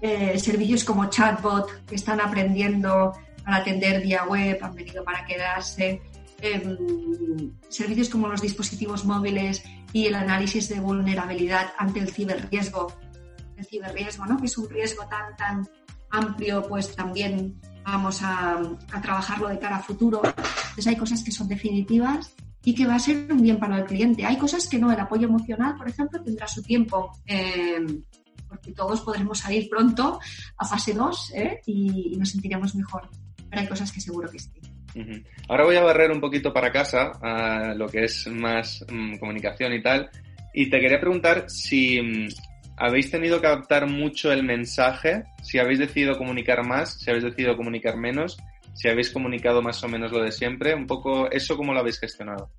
Eh, 0.00 0.36
servicios 0.40 0.82
como 0.82 1.06
chatbot 1.06 1.86
que 1.86 1.94
están 1.94 2.20
aprendiendo 2.20 3.12
para 3.44 3.58
atender 3.58 4.02
vía 4.02 4.24
web 4.24 4.58
han 4.60 4.74
venido 4.74 5.04
para 5.04 5.24
quedarse. 5.24 6.02
Em, 6.40 7.52
servicios 7.68 8.08
como 8.08 8.26
los 8.26 8.42
dispositivos 8.42 9.04
móviles 9.04 9.62
y 9.92 10.06
el 10.06 10.16
análisis 10.16 10.68
de 10.68 10.80
vulnerabilidad 10.80 11.72
ante 11.78 12.00
el 12.00 12.10
ciberriesgo. 12.10 12.92
El 13.56 13.64
ciberriesgo, 13.64 14.26
¿no? 14.26 14.38
que 14.38 14.46
es 14.46 14.58
un 14.58 14.68
riesgo 14.68 15.06
tan, 15.06 15.36
tan 15.36 15.68
amplio, 16.14 16.62
pues 16.68 16.94
también 16.94 17.60
vamos 17.84 18.20
a, 18.22 18.60
trabajarlo 19.02 19.48
de 19.48 19.58
cara 19.58 19.76
a 19.76 19.82
futuro. 19.82 20.22
Entonces 20.24 20.86
hay 20.86 20.96
cosas 20.96 21.22
que 21.22 21.30
son 21.30 21.48
definitivas 21.48 22.34
y 22.64 22.74
que 22.74 22.86
va 22.86 22.94
a 22.94 22.98
ser 22.98 23.30
un 23.30 23.42
bien 23.42 23.58
para 23.58 23.78
el 23.78 23.84
cliente. 23.84 24.24
Hay 24.24 24.38
cosas 24.38 24.68
que 24.68 24.78
no, 24.78 24.90
el 24.90 24.98
apoyo 24.98 25.28
emocional, 25.28 25.76
por 25.76 25.88
ejemplo, 25.88 26.22
tendrá 26.22 26.48
su 26.48 26.62
tiempo, 26.62 27.10
eh, 27.26 27.84
porque 28.48 28.72
todos 28.72 29.02
podremos 29.02 29.38
salir 29.38 29.68
pronto 29.68 30.18
a 30.56 30.64
fase 30.64 30.94
2 30.94 31.32
¿eh? 31.34 31.60
y, 31.66 32.16
nos 32.16 32.30
sentiremos 32.30 32.74
mejor. 32.74 33.08
Pero 33.50 33.62
hay 33.62 33.68
cosas 33.68 33.92
que 33.92 34.00
seguro 34.00 34.30
que 34.30 34.38
sí. 34.38 34.50
Ahora 35.48 35.64
voy 35.64 35.76
a 35.76 35.82
barrer 35.82 36.12
un 36.12 36.20
poquito 36.20 36.52
para 36.52 36.70
casa 36.70 37.12
a 37.20 37.74
lo 37.74 37.88
que 37.88 38.04
es 38.04 38.28
más 38.28 38.84
mm, 38.90 39.16
comunicación 39.18 39.72
y 39.72 39.82
tal. 39.82 40.08
Y 40.54 40.70
te 40.70 40.80
quería 40.80 41.00
preguntar 41.00 41.46
si 41.48 42.00
mm, 42.00 42.28
¿Habéis 42.76 43.10
tenido 43.10 43.40
que 43.40 43.46
adaptar 43.46 43.88
mucho 43.88 44.32
el 44.32 44.42
mensaje? 44.42 45.24
Si 45.42 45.58
habéis 45.58 45.78
decidido 45.78 46.18
comunicar 46.18 46.66
más, 46.66 46.94
si 46.94 47.10
habéis 47.10 47.24
decidido 47.24 47.56
comunicar 47.56 47.96
menos, 47.96 48.36
si 48.74 48.88
habéis 48.88 49.10
comunicado 49.10 49.62
más 49.62 49.82
o 49.84 49.88
menos 49.88 50.10
lo 50.10 50.22
de 50.22 50.32
siempre, 50.32 50.74
un 50.74 50.86
poco 50.86 51.30
eso 51.30 51.56
cómo 51.56 51.72
lo 51.72 51.80
habéis 51.80 52.00
gestionado. 52.00 52.50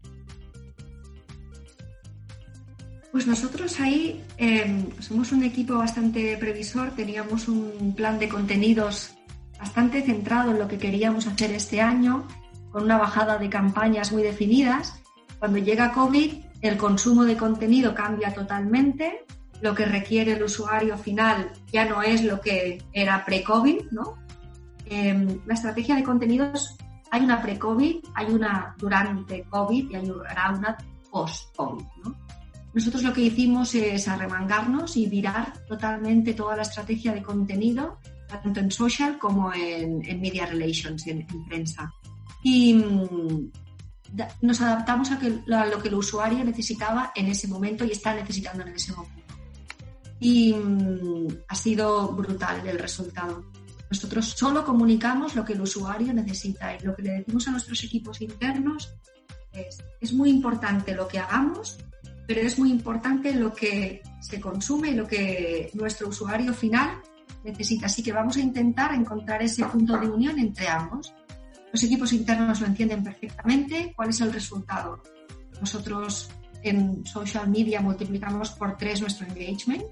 Pues 3.12 3.28
nosotros 3.28 3.80
ahí 3.80 4.22
em, 4.38 4.86
somos 5.00 5.32
un 5.32 5.44
equipo 5.44 5.78
bastante 5.78 6.38
previsor, 6.38 6.92
teníamos 6.92 7.48
un 7.48 7.94
plan 7.96 8.20
de 8.20 8.28
contenidos 8.28 9.16
bastante 9.60 10.02
centrado 10.02 10.52
en 10.52 10.60
lo 10.60 10.68
que 10.68 10.78
queríamos 10.78 11.28
hacer 11.28 11.52
este 11.52 11.82
año, 11.82 12.28
con 12.72 12.84
una 12.84 12.98
bajada 12.98 13.38
de 13.38 13.50
campañas 13.50 14.12
muy 14.12 14.22
definidas. 14.22 15.02
Cuando 15.40 15.60
llega 15.60 15.94
COVID, 15.94 16.34
el 16.62 16.78
consumo 16.78 17.24
de 17.24 17.38
contenido 17.38 17.96
cambia 17.96 18.34
totalmente, 18.34 19.26
lo 19.62 19.74
que 19.74 19.86
requiere 19.86 20.34
el 20.34 20.44
usuario 20.44 20.98
final 20.98 21.52
ya 21.72 21.86
no 21.86 22.02
es 22.02 22.24
lo 22.24 22.42
que 22.42 22.84
era 22.94 23.24
pre-COVID, 23.26 23.92
¿no? 23.92 24.18
Em, 24.86 25.40
la 25.46 25.54
estrategia 25.54 25.96
de 25.96 26.04
contenidos, 26.04 26.76
hay 27.12 27.24
una 27.24 27.42
pre-COVID, 27.42 27.98
hay 28.14 28.28
una 28.28 28.76
durante 28.78 29.44
COVID 29.44 29.90
y 29.90 29.96
hay 29.96 30.10
una 30.10 30.78
post-COVID, 31.12 31.86
¿no? 32.04 32.16
Nosotros 32.74 33.04
lo 33.04 33.14
que 33.14 33.22
hicimos 33.22 33.74
es 33.74 34.08
arremangarnos 34.10 34.98
y 34.98 35.08
virar 35.08 35.54
totalmente 35.66 36.34
toda 36.34 36.58
la 36.58 36.64
estrategia 36.64 37.14
de 37.14 37.24
contenido, 37.24 38.00
tanto 38.28 38.60
en 38.60 38.70
social 38.70 39.18
como 39.18 39.54
en, 39.54 40.02
media 40.20 40.46
relations, 40.46 41.08
en, 41.08 41.22
en 41.22 41.46
prensa. 41.46 41.90
Y 42.44 42.74
mm, 42.74 43.52
nos 44.42 44.62
adaptamos 44.62 45.10
a, 45.12 45.20
a 45.58 45.66
lo 45.68 45.82
que 45.82 45.88
el 45.88 45.96
usuario 45.96 46.44
necesitaba 46.44 47.14
en 47.16 47.28
ese 47.28 47.48
momento 47.48 47.86
y 47.86 47.92
está 47.92 48.14
necesitando 48.14 48.64
en 48.64 48.76
ese 48.76 48.92
momento 48.92 49.25
y 50.26 50.54
mm, 50.54 51.28
ha 51.48 51.56
sido 51.56 52.08
brutal 52.14 52.68
el 52.68 52.80
resultado. 52.80 53.46
Nosotros 53.92 54.26
solo 54.26 54.66
comunicamos 54.66 55.36
lo 55.36 55.46
que 55.46 55.54
el 55.54 55.62
usuario 55.62 56.12
necesita 56.16 56.76
y 56.76 56.84
lo 56.84 56.96
que 56.96 57.04
le 57.04 57.12
decimos 57.12 57.48
a 57.48 57.52
nuestros 57.52 57.84
equipos 57.84 58.20
internos 58.22 58.96
es, 59.52 59.84
es 60.02 60.14
muy 60.14 60.32
importante 60.32 60.96
lo 60.96 61.08
que 61.08 61.20
hagamos, 61.20 61.78
pero 62.26 62.42
es 62.42 62.58
muy 62.58 62.72
importante 62.72 63.36
lo 63.36 63.54
que 63.54 64.02
se 64.20 64.42
consume 64.42 64.90
y 64.90 64.96
lo 64.96 65.06
que 65.06 65.70
nuestro 65.76 66.08
usuario 66.08 66.56
final 66.56 67.04
necesita. 67.44 67.86
Así 67.86 68.02
que 68.02 68.12
vamos 68.12 68.38
a 68.38 68.40
intentar 68.40 68.96
encontrar 68.96 69.44
ese 69.44 69.64
punto 69.66 69.96
de 69.96 70.10
unión 70.10 70.40
entre 70.40 70.68
ambos. 70.68 71.14
Los 71.72 71.84
equipos 71.84 72.12
internos 72.14 72.62
lo 72.62 72.66
entienden 72.66 73.04
perfectamente. 73.04 73.94
¿Cuál 73.96 74.10
es 74.10 74.22
el 74.22 74.34
resultado? 74.34 75.04
Nosotros 75.62 76.32
en 76.64 77.06
social 77.06 77.48
media 77.48 77.80
multiplicamos 77.80 78.50
por 78.50 78.76
tres 78.76 79.02
nuestro 79.02 79.28
engagement 79.28 79.84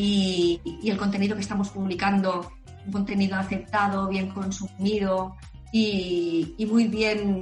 y, 0.00 0.60
el 0.84 0.96
contenido 0.96 1.34
que 1.34 1.42
estamos 1.42 1.70
publicando, 1.70 2.52
un 2.86 2.92
contenido 2.92 3.36
aceptado, 3.36 4.06
bien 4.08 4.30
consumido 4.30 5.34
y, 5.72 6.54
muy 6.70 6.86
bien 6.86 7.40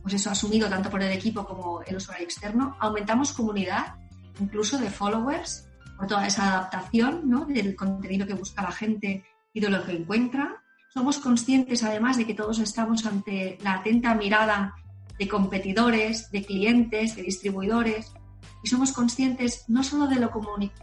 pues 0.00 0.14
eso, 0.14 0.30
asumido 0.30 0.70
tanto 0.70 0.88
por 0.88 1.02
el 1.02 1.12
equipo 1.12 1.44
como 1.44 1.82
el 1.82 1.96
usuario 1.96 2.24
externo. 2.24 2.76
Aumentamos 2.80 3.34
comunidad, 3.34 3.94
incluso 4.40 4.78
de 4.78 4.88
followers, 4.88 5.68
por 5.98 6.06
toda 6.06 6.26
esa 6.26 6.48
adaptación 6.48 7.28
¿no? 7.28 7.44
del 7.44 7.76
contenido 7.76 8.26
que 8.26 8.34
busca 8.34 8.62
la 8.62 8.72
gente 8.72 9.22
y 9.52 9.60
de 9.60 9.68
lo 9.68 9.84
que 9.84 9.92
encuentra. 9.92 10.62
Somos 10.94 11.18
conscientes 11.18 11.84
además 11.84 12.16
de 12.16 12.26
que 12.26 12.32
todos 12.32 12.58
estamos 12.58 13.04
ante 13.04 13.58
la 13.62 13.74
atenta 13.74 14.14
mirada 14.14 14.74
de 15.18 15.28
competidores, 15.28 16.30
de 16.30 16.42
clientes, 16.42 17.16
de 17.16 17.22
distribuidores, 17.22 18.14
y 18.62 18.68
somos 18.68 18.92
conscientes 18.92 19.64
no 19.68 19.82
solo 19.82 20.06
de 20.06 20.16
lo, 20.16 20.30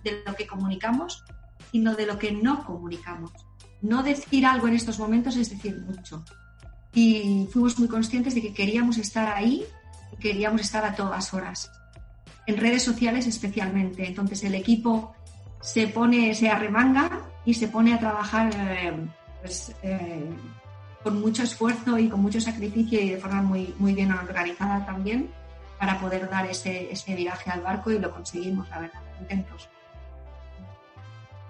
de 0.03 0.23
lo 0.25 0.35
que 0.35 0.47
comunicamos, 0.47 1.23
sino 1.71 1.95
de 1.95 2.05
lo 2.05 2.19
que 2.19 2.31
no 2.31 2.65
comunicamos. 2.65 3.31
No 3.81 4.03
decir 4.03 4.45
algo 4.45 4.67
en 4.67 4.75
estos 4.75 4.99
momentos 4.99 5.35
es 5.37 5.49
decir 5.49 5.79
mucho. 5.81 6.23
Y 6.93 7.47
fuimos 7.51 7.79
muy 7.79 7.87
conscientes 7.87 8.35
de 8.35 8.41
que 8.41 8.53
queríamos 8.53 8.97
estar 8.97 9.31
ahí 9.31 9.63
y 10.11 10.17
queríamos 10.17 10.61
estar 10.61 10.83
a 10.83 10.95
todas 10.95 11.33
horas. 11.33 11.71
En 12.45 12.57
redes 12.57 12.83
sociales 12.83 13.27
especialmente. 13.27 14.05
Entonces 14.05 14.43
el 14.43 14.55
equipo 14.55 15.13
se 15.61 15.87
pone, 15.87 16.33
se 16.35 16.49
arremanga 16.49 17.21
y 17.45 17.53
se 17.53 17.67
pone 17.67 17.93
a 17.93 17.99
trabajar 17.99 18.51
eh, 18.53 18.93
pues, 19.41 19.73
eh, 19.83 20.29
con 21.03 21.21
mucho 21.21 21.43
esfuerzo 21.43 21.97
y 21.97 22.09
con 22.09 22.21
mucho 22.21 22.41
sacrificio 22.41 22.99
y 22.99 23.11
de 23.11 23.17
forma 23.17 23.41
muy, 23.41 23.73
muy 23.77 23.93
bien 23.93 24.11
organizada 24.11 24.85
también 24.85 25.29
para 25.79 25.99
poder 25.99 26.29
dar 26.29 26.45
ese, 26.45 26.91
ese 26.91 27.15
viaje 27.15 27.49
al 27.49 27.61
barco 27.61 27.89
y 27.91 27.99
lo 27.99 28.11
conseguimos, 28.11 28.69
la 28.69 28.79
verdad, 28.79 29.01
contentos. 29.17 29.69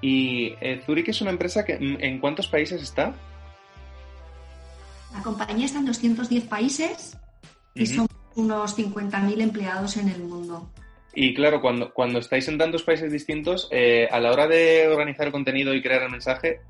¿Y 0.01 0.53
eh, 0.61 0.81
Zurich 0.85 1.09
es 1.09 1.21
una 1.21 1.31
empresa 1.31 1.65
que 1.65 1.73
en 1.73 2.19
cuántos 2.19 2.47
países 2.47 2.81
está? 2.81 3.13
La 5.13 5.21
compañía 5.21 5.65
está 5.65 5.79
en 5.79 5.85
210 5.85 6.43
países 6.45 7.17
y 7.73 7.85
son 7.87 8.07
unos 8.35 8.77
50.000 8.77 9.41
empleados 9.41 9.97
en 9.97 10.09
el 10.09 10.23
mundo. 10.23 10.69
Y 11.13 11.33
claro, 11.33 11.59
cuando, 11.59 11.91
cuando 11.91 12.19
estáis 12.19 12.47
en 12.47 12.57
tantos 12.57 12.83
países 12.83 13.11
distintos, 13.11 13.67
eh, 13.71 14.07
a 14.11 14.19
la 14.19 14.31
hora 14.31 14.47
de 14.47 14.87
organizar 14.87 15.31
contenido 15.31 15.73
y 15.73 15.81
crear 15.81 16.03
el 16.03 16.11
mensaje, 16.11 16.61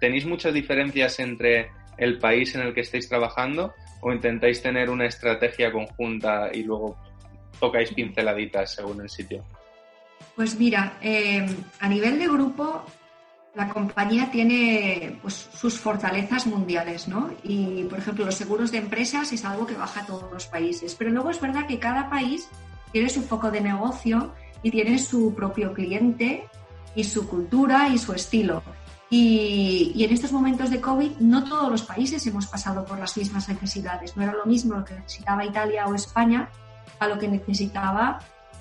¿tenéis 0.00 0.26
muchas 0.26 0.52
diferencias 0.52 1.20
entre 1.20 1.70
el 1.98 2.18
país 2.18 2.54
en 2.54 2.62
el 2.62 2.74
que 2.74 2.80
estáis 2.80 3.08
trabajando 3.08 3.74
o 4.00 4.12
intentáis 4.12 4.62
tener 4.62 4.90
una 4.90 5.06
estrategia 5.06 5.72
conjunta 5.72 6.50
y 6.52 6.62
luego 6.62 6.96
tocáis 7.58 7.92
pinceladitas 7.92 8.74
según 8.74 9.00
el 9.00 9.08
sitio? 9.08 9.44
Pues 10.34 10.58
mira, 10.58 10.98
eh, 11.00 11.46
a 11.80 11.88
nivel 11.88 12.18
de 12.18 12.28
grupo, 12.28 12.84
la 13.54 13.70
compañía 13.70 14.30
tiene 14.30 15.18
pues, 15.22 15.48
sus 15.54 15.80
fortalezas 15.80 16.46
mundiales, 16.46 17.08
¿no? 17.08 17.30
Y, 17.42 17.84
por 17.84 17.98
ejemplo, 17.98 18.26
los 18.26 18.34
seguros 18.34 18.70
de 18.70 18.78
empresas 18.78 19.32
es 19.32 19.44
algo 19.46 19.66
que 19.66 19.74
baja 19.74 20.02
a 20.02 20.06
todos 20.06 20.30
los 20.30 20.46
países. 20.46 20.94
Pero 20.94 21.10
luego 21.10 21.30
es 21.30 21.40
verdad 21.40 21.66
que 21.66 21.78
cada 21.78 22.10
país 22.10 22.48
tiene 22.92 23.08
su 23.08 23.22
foco 23.22 23.50
de 23.50 23.62
negocio 23.62 24.34
y 24.62 24.70
tiene 24.70 24.98
su 24.98 25.34
propio 25.34 25.72
cliente 25.72 26.44
y 26.94 27.04
su 27.04 27.26
cultura 27.26 27.88
y 27.88 27.96
su 27.96 28.12
estilo. 28.12 28.62
Y, 29.08 29.92
y, 29.94 30.04
en 30.04 30.12
estos 30.12 30.32
momentos 30.32 30.68
de 30.70 30.80
COVID 30.80 31.18
no 31.20 31.44
todos 31.44 31.70
los 31.70 31.82
países 31.82 32.26
hemos 32.26 32.46
pasado 32.46 32.84
por 32.84 32.98
las 32.98 33.16
mismas 33.16 33.48
necesidades. 33.48 34.16
No 34.16 34.24
era 34.24 34.32
lo 34.32 34.44
mismo 34.46 34.74
lo 34.74 34.84
que 34.84 34.94
necesitaba 34.94 35.44
Italia 35.44 35.86
o 35.86 35.94
España 35.94 36.48
a 36.98 37.06
lo 37.06 37.18
que 37.18 37.28
necesitaba 37.28 38.18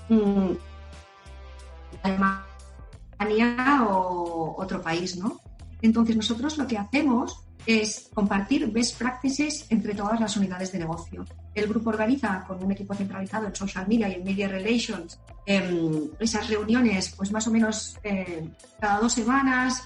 mmm, 0.10 0.52
Alemania 2.04 3.86
o 3.90 4.56
otro 4.58 4.82
país, 4.82 5.18
¿no? 5.18 5.40
Entonces 5.82 6.16
nosotros 6.16 6.58
lo 6.58 6.68
que 6.68 6.78
hacemos 6.78 7.42
es 7.66 8.10
compartir 8.14 8.72
best 8.72 8.98
practices 8.98 9.66
entre 9.70 9.96
todas 9.96 10.20
las 10.20 10.38
unidades 10.38 10.72
de 10.72 10.80
negocio. 10.80 11.26
El 11.54 11.68
grupo 11.68 11.90
organiza 11.90 12.44
con 12.48 12.64
un 12.64 12.72
equipo 12.72 12.94
centralizado 12.94 13.48
en 13.48 13.56
social 13.56 13.88
media 13.88 14.10
y 14.10 14.14
en 14.14 14.24
media 14.24 14.48
relations 14.48 15.20
em, 15.46 16.10
esas 16.20 16.48
reuniones, 16.48 17.14
pues 17.16 17.32
más 17.32 17.48
o 17.48 17.52
menos 17.52 17.98
eh, 18.04 18.48
cada 18.80 19.00
dos 19.00 19.14
semanas. 19.14 19.84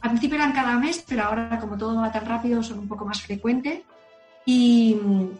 Al 0.00 0.10
principio 0.10 0.36
eran 0.36 0.52
cada 0.52 0.78
mes, 0.78 1.04
pero 1.06 1.24
ahora 1.24 1.58
como 1.60 1.76
todo 1.76 2.00
va 2.00 2.12
tan 2.12 2.26
rápido 2.26 2.62
son 2.62 2.78
un 2.80 2.88
poco 2.88 3.04
más 3.04 3.20
frecuente. 3.22 3.84
Y, 4.44 4.96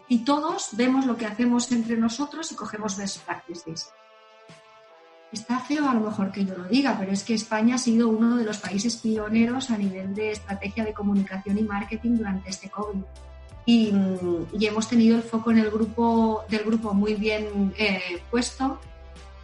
y 0.08 0.18
todos 0.18 0.70
vemos 0.72 1.06
lo 1.06 1.16
que 1.16 1.26
hacemos 1.26 1.70
entre 1.72 1.96
nosotros 1.96 2.52
y 2.52 2.54
cogemos 2.54 2.96
best 2.96 3.24
practices. 3.24 3.90
Está 5.32 5.60
feo 5.60 5.88
a 5.88 5.94
lo 5.94 6.00
mejor 6.00 6.32
que 6.32 6.44
yo 6.44 6.56
lo 6.56 6.64
diga, 6.64 6.96
pero 6.98 7.12
es 7.12 7.22
que 7.22 7.34
España 7.34 7.74
ha 7.74 7.78
sido 7.78 8.08
uno 8.08 8.36
de 8.36 8.44
los 8.44 8.58
países 8.58 8.96
pioneros 8.96 9.70
a 9.70 9.76
nivel 9.76 10.14
de 10.14 10.32
estrategia 10.32 10.84
de 10.84 10.94
comunicación 10.94 11.58
y 11.58 11.62
marketing 11.62 12.16
durante 12.16 12.48
este 12.48 12.70
COVID. 12.70 13.02
Y, 13.66 13.92
hemos 14.60 14.88
tenido 14.88 15.16
el 15.16 15.22
foco 15.22 15.50
en 15.50 15.58
el 15.58 15.70
grupo, 15.70 16.44
del 16.48 16.64
grupo 16.64 16.94
muy 16.94 17.14
bien 17.14 17.74
eh, 17.76 18.22
puesto 18.30 18.80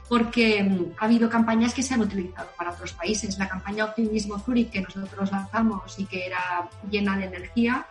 porque 0.09 0.63
mm, 0.63 0.95
ha 0.99 1.05
habido 1.05 1.29
campañas 1.29 1.75
que 1.75 1.83
se 1.83 1.95
han 1.95 2.01
utilizado 2.01 2.49
para 2.57 2.73
otros 2.73 2.93
países. 2.93 3.39
La 3.39 3.49
campaña 3.49 3.87
Optimismo 3.87 4.39
Zurich 4.39 4.71
que 4.71 4.83
nosotros 4.83 5.31
lanzamos 5.33 5.99
y 5.99 6.07
que 6.07 6.27
era 6.27 6.69
llena 6.91 7.17
de 7.17 7.25
energía, 7.25 7.87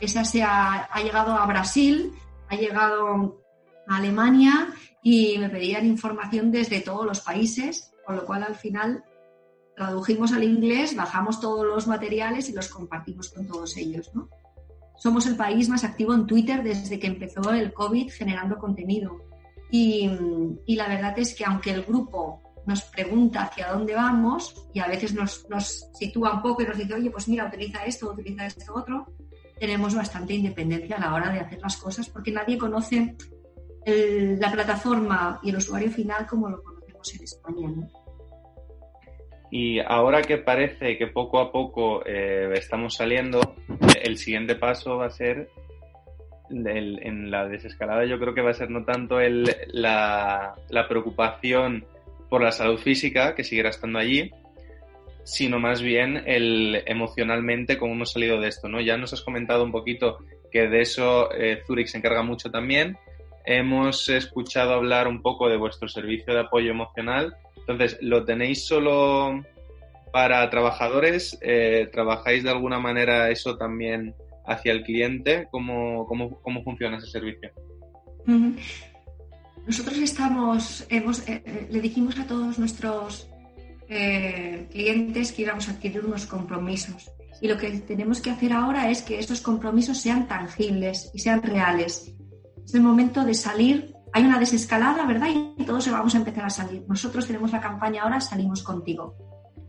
esa 0.00 0.24
se 0.24 0.42
ha, 0.42 0.84
ha 0.84 1.00
llegado 1.02 1.32
a 1.32 1.46
Brasil, 1.46 2.12
ha 2.48 2.56
llegado 2.56 3.40
a 3.88 3.96
Alemania 3.96 4.74
y 5.02 5.38
me 5.38 5.48
pedían 5.48 5.86
información 5.86 6.50
desde 6.50 6.80
todos 6.80 7.06
los 7.06 7.20
países, 7.20 7.92
con 8.04 8.16
lo 8.16 8.24
cual 8.24 8.42
al 8.42 8.56
final 8.56 9.04
tradujimos 9.76 10.32
al 10.32 10.44
inglés, 10.44 10.94
bajamos 10.94 11.40
todos 11.40 11.66
los 11.66 11.86
materiales 11.86 12.48
y 12.48 12.52
los 12.52 12.68
compartimos 12.68 13.30
con 13.30 13.46
todos 13.46 13.76
ellos. 13.76 14.10
¿no? 14.14 14.28
Somos 14.96 15.26
el 15.26 15.36
país 15.36 15.68
más 15.68 15.84
activo 15.84 16.14
en 16.14 16.26
Twitter 16.26 16.62
desde 16.62 16.98
que 16.98 17.06
empezó 17.06 17.50
el 17.50 17.72
COVID 17.72 18.10
generando 18.10 18.58
contenido. 18.58 19.20
Y, 19.74 20.06
la 20.76 20.86
verdad 20.86 21.18
es 21.18 21.34
que 21.34 21.46
aunque 21.46 21.70
el 21.70 21.82
grupo 21.82 22.42
nos 22.66 22.82
pregunta 22.82 23.44
hacia 23.44 23.72
dónde 23.72 23.94
vamos 23.94 24.68
y 24.74 24.80
a 24.80 24.86
veces 24.86 25.14
nos, 25.14 25.48
nos 25.48 25.88
sitúa 25.94 26.34
un 26.34 26.42
poco 26.42 26.62
y 26.62 26.66
nos 26.66 26.76
dice, 26.76 26.94
oye, 26.94 27.10
pues 27.10 27.26
mira, 27.26 27.46
utiliza 27.46 27.84
esto, 27.84 28.10
utiliza 28.10 28.46
esto 28.46 28.74
otro, 28.74 29.06
tenemos 29.58 29.94
bastante 29.94 30.34
independencia 30.34 30.96
a 30.96 31.00
la 31.00 31.14
hora 31.14 31.32
de 31.32 31.40
hacer 31.40 31.58
las 31.60 31.78
cosas 31.78 32.08
porque 32.10 32.30
nadie 32.30 32.58
conoce 32.58 33.16
la 33.86 34.52
plataforma 34.52 35.40
y 35.42 35.50
el 35.50 35.56
usuario 35.56 35.90
final 35.90 36.26
como 36.26 36.50
lo 36.50 36.62
conocemos 36.62 37.14
en 37.14 37.22
España. 37.22 37.88
Y 39.50 39.80
ahora 39.80 40.22
que 40.22 40.38
parece 40.38 40.98
que 40.98 41.06
poco 41.06 41.38
a 41.38 41.50
poco 41.50 42.04
eh, 42.06 42.50
estamos 42.54 42.94
saliendo, 42.94 43.54
el 44.02 44.18
siguiente 44.18 44.54
paso 44.54 44.98
va 44.98 45.06
a 45.06 45.10
ser 45.10 45.48
en 46.52 47.30
la 47.30 47.48
desescalada. 47.48 48.04
Yo 48.04 48.18
creo 48.18 48.34
que 48.34 48.42
va 48.42 48.50
a 48.50 48.54
ser 48.54 48.70
no 48.70 48.84
tanto 48.84 49.20
el, 49.20 49.44
la, 49.72 50.54
preocupación 50.88 51.84
por 52.28 52.42
la 52.42 52.52
salud 52.52 52.78
física, 52.78 53.34
que 53.34 53.44
seguirá 53.44 53.70
estando 53.70 53.98
allí, 53.98 54.30
sino 55.24 55.58
más 55.58 55.82
bien 55.82 56.22
el 56.26 56.82
emocionalmente 56.86 57.78
cómo 57.78 57.94
hemos 57.94 58.12
salido 58.12 58.40
de 58.40 58.48
esto. 58.48 58.68
¿no? 58.68 58.80
Ya 58.80 58.96
nos 58.96 59.12
has 59.12 59.22
comentado 59.22 59.64
un 59.64 59.72
poquito 59.72 60.18
que 60.50 60.68
de 60.68 60.82
eso 60.82 61.32
eh, 61.32 61.62
Zurich 61.66 61.88
se 61.88 61.98
encarga 61.98 62.22
mucho 62.22 62.50
también, 62.50 62.98
hemos 63.44 64.08
escuchado 64.08 64.74
hablar 64.74 65.08
un 65.08 65.22
poco 65.22 65.48
de 65.48 65.56
vuestro 65.56 65.88
servicio 65.88 66.34
de 66.34 66.40
apoyo 66.40 66.70
emocional. 66.70 67.34
Entonces, 67.56 67.98
¿lo 68.00 68.24
tenéis 68.24 68.66
solo 68.66 69.42
para 70.12 70.48
trabajadores? 70.50 71.38
Eh, 71.40 71.88
¿Trabajáis 71.92 72.44
de 72.44 72.50
alguna 72.50 72.78
manera 72.78 73.30
eso 73.30 73.56
también 73.56 74.14
hacia 74.46 74.72
el 74.72 74.82
cliente? 74.82 75.48
¿Cómo, 75.50 76.06
cómo, 76.06 76.62
funciona 76.64 76.98
ese 76.98 77.06
servicio? 77.06 77.50
Nosotros 79.66 79.98
estamos, 79.98 80.86
hemos, 80.88 81.28
eh, 81.28 81.42
eh, 81.44 81.68
le 81.70 81.80
dijimos 81.80 82.18
a 82.18 82.26
todos 82.26 82.58
nuestros 82.58 83.28
clientes 84.70 85.32
que 85.32 85.42
íbamos 85.42 85.68
a 85.68 85.72
adquirir 85.72 86.02
unos 86.02 86.24
compromisos. 86.24 87.10
Y 87.42 87.48
lo 87.48 87.58
que 87.58 87.70
tenemos 87.80 88.22
que 88.22 88.30
hacer 88.30 88.54
ahora 88.54 88.90
es 88.90 89.02
que 89.02 89.18
esos 89.18 89.42
compromisos 89.42 89.98
sean 89.98 90.26
tangibles 90.28 91.10
y 91.12 91.18
sean 91.18 91.42
reales 91.42 92.14
es 92.64 92.74
el 92.74 92.82
momento 92.82 93.24
de 93.24 93.34
salir. 93.34 93.94
Hay 94.12 94.24
una 94.24 94.38
desescalada, 94.38 95.06
¿verdad? 95.06 95.28
Y 95.56 95.64
todos 95.64 95.90
vamos 95.90 96.14
a 96.14 96.18
empezar 96.18 96.44
a 96.44 96.50
salir. 96.50 96.84
Nosotros 96.88 97.26
tenemos 97.26 97.52
la 97.52 97.60
campaña 97.60 98.02
ahora 98.02 98.20
Salimos 98.20 98.62
contigo. 98.62 99.14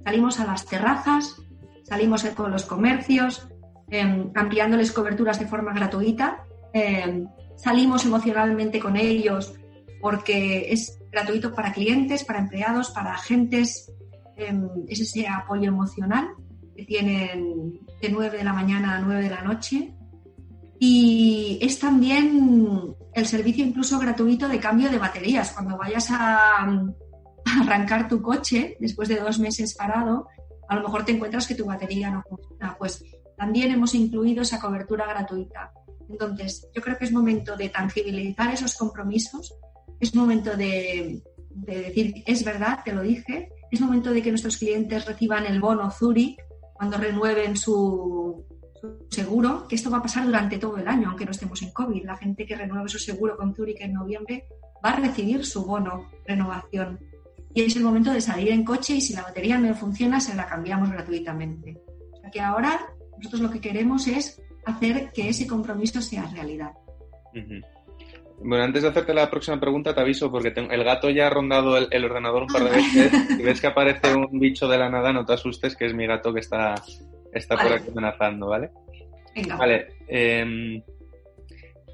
Salimos 0.03 0.39
a 0.39 0.45
las 0.45 0.65
terrazas, 0.65 1.38
salimos 1.83 2.23
todos 2.36 2.51
los 2.51 2.65
comercios, 2.65 3.47
eh, 3.89 4.32
ampliándoles 4.36 4.91
coberturas 4.91 5.39
de 5.39 5.48
forma 5.48 5.74
gratuita. 5.74 6.43
Em, 6.74 7.28
salimos 7.56 8.06
emocionalmente 8.06 8.80
con 8.80 8.98
ellos 8.98 9.54
porque 10.02 10.72
es 10.72 11.00
gratuito 11.12 11.54
para 11.54 11.72
clientes, 11.72 12.24
para 12.24 12.39
empleados, 12.39 12.89
para 12.91 13.13
agentes. 13.13 13.91
Em, 14.36 14.67
es 14.88 15.00
ese 15.00 15.28
apoyo 15.28 15.69
emocional 15.69 16.30
que 16.76 16.86
tienen 16.86 17.80
de 18.02 18.10
9 18.10 18.38
de 18.38 18.43
la 18.43 18.54
mañana 18.54 18.98
a 18.98 19.00
9 19.00 19.22
de 19.22 19.30
la 19.30 19.41
noche 19.41 19.93
y 20.86 21.60
es 21.62 21.80
también 21.80 22.93
el 23.13 23.26
servicio 23.26 23.65
incluso 23.65 23.98
gratuito 24.00 24.50
de 24.50 24.60
cambio 24.60 24.89
de 24.89 24.98
baterías. 24.98 25.52
Cuando 25.52 25.78
vayas 25.78 26.10
a, 26.12 26.67
arrancar 27.62 28.10
tu 28.10 28.22
coche 28.22 28.76
después 28.82 29.08
de 29.08 29.15
dos 29.15 29.39
meses 29.39 29.76
parado, 29.76 30.28
a 30.67 30.76
lo 30.76 30.82
mejor 30.82 31.06
te 31.06 31.13
encuentras 31.13 31.48
que 31.48 31.56
tu 31.56 31.65
batería 31.65 32.10
no 32.10 32.22
funciona. 32.24 32.76
Pues 32.78 33.02
también 33.43 33.71
hemos 33.71 33.93
incluido 33.93 34.43
esa 34.43 34.58
cobertura 34.58 35.06
gratuita. 35.06 35.73
Entonces, 36.10 36.69
yo 36.73 36.82
creo 36.82 36.97
que 36.97 37.03
es 37.03 37.12
momento 37.12 37.58
de 37.58 37.67
tangibilizar 37.67 38.53
esos 38.53 38.75
compromisos, 38.75 39.53
es 39.99 40.15
momento 40.15 40.56
de, 40.56 41.21
de 41.49 41.82
decir, 41.82 42.23
es 42.25 42.45
verdad, 42.45 42.79
te 42.86 42.93
lo 42.93 43.01
dije, 43.01 43.49
es 43.69 43.82
momento 43.82 44.13
de 44.13 44.21
que 44.21 44.29
nuestros 44.29 44.56
clientes 44.56 45.06
reciban 45.06 45.45
el 45.45 45.60
bono 45.60 45.91
Zurich 45.91 46.39
cuando 46.73 46.97
renueven 46.97 47.58
su, 47.58 48.45
seguro 49.10 49.67
que 49.67 49.75
esto 49.75 49.89
va 49.89 49.97
a 49.97 50.01
pasar 50.01 50.25
durante 50.25 50.58
todo 50.58 50.77
el 50.77 50.88
año, 50.88 51.10
aunque 51.10 51.25
no 51.25 51.32
estemos 51.32 51.62
en 51.62 51.71
COVID. 51.71 52.06
La 52.06 52.15
gente 52.15 52.45
que 52.45 52.56
renueve 52.56 52.88
su 52.88 52.99
seguro 52.99 53.36
con 53.36 53.53
Zurich 53.53 53.82
en 53.82 53.93
noviembre 53.93 54.45
va 54.84 54.91
a 54.91 54.99
recibir 55.01 55.45
su 55.45 55.65
bono 55.65 56.10
renovación. 56.25 56.97
Y 57.53 57.63
es 57.63 57.75
el 57.75 57.84
momento 57.84 58.13
de 58.13 58.21
salir 58.21 58.51
en 58.51 58.63
coche 58.63 58.95
y 58.95 59.01
si 59.01 59.13
la 59.13 59.23
batería 59.23 59.58
no 59.58 59.75
funciona, 59.75 60.21
se 60.21 60.34
la 60.34 60.47
cambiamos 60.47 60.89
gratuitamente. 60.89 61.82
O 62.13 62.21
sea 62.21 62.32
que 62.32 62.39
ahora 62.39 62.92
nosotros 63.17 63.41
lo 63.41 63.52
que 63.52 63.62
queremos 63.62 64.08
es 64.08 64.41
hacer 64.65 65.12
que 65.13 65.30
ese 65.30 65.47
compromiso 65.47 66.02
sea 66.02 66.26
realidad. 66.34 66.71
Bueno, 68.39 68.63
antes 68.63 68.84
de 68.84 68.89
hacerte 68.89 69.13
la 69.13 69.30
próxima 69.30 69.60
pregunta, 69.60 69.93
te 69.93 70.02
aviso 70.02 70.30
porque 70.32 70.54
el 70.56 70.84
gato 70.84 71.10
ya 71.10 71.28
ha 71.28 71.30
rondado 71.30 71.78
el, 71.78 72.06
ordenador 72.06 72.43
un 72.43 72.47
par 72.47 72.63
de 72.63 72.71
veces 72.71 73.12
y 73.39 73.43
ves 73.43 73.62
que 73.62 73.67
aparece 73.67 74.13
un 74.15 74.39
bicho 74.39 74.67
de 74.67 74.78
la 74.78 74.89
nada, 74.89 75.13
no 75.13 75.26
te 75.26 75.34
asustes, 75.34 75.76
que 75.76 75.86
es 75.86 75.93
mi 75.93 76.06
gato 76.06 76.34
que 76.34 76.41
está 76.41 76.76
está 77.32 77.58
por 77.58 77.73
aquí 77.73 77.89
amenazando, 77.89 78.47
¿vale? 78.47 78.69
Venga. 79.36 79.56
Vale. 79.56 79.88
Em, 80.08 80.82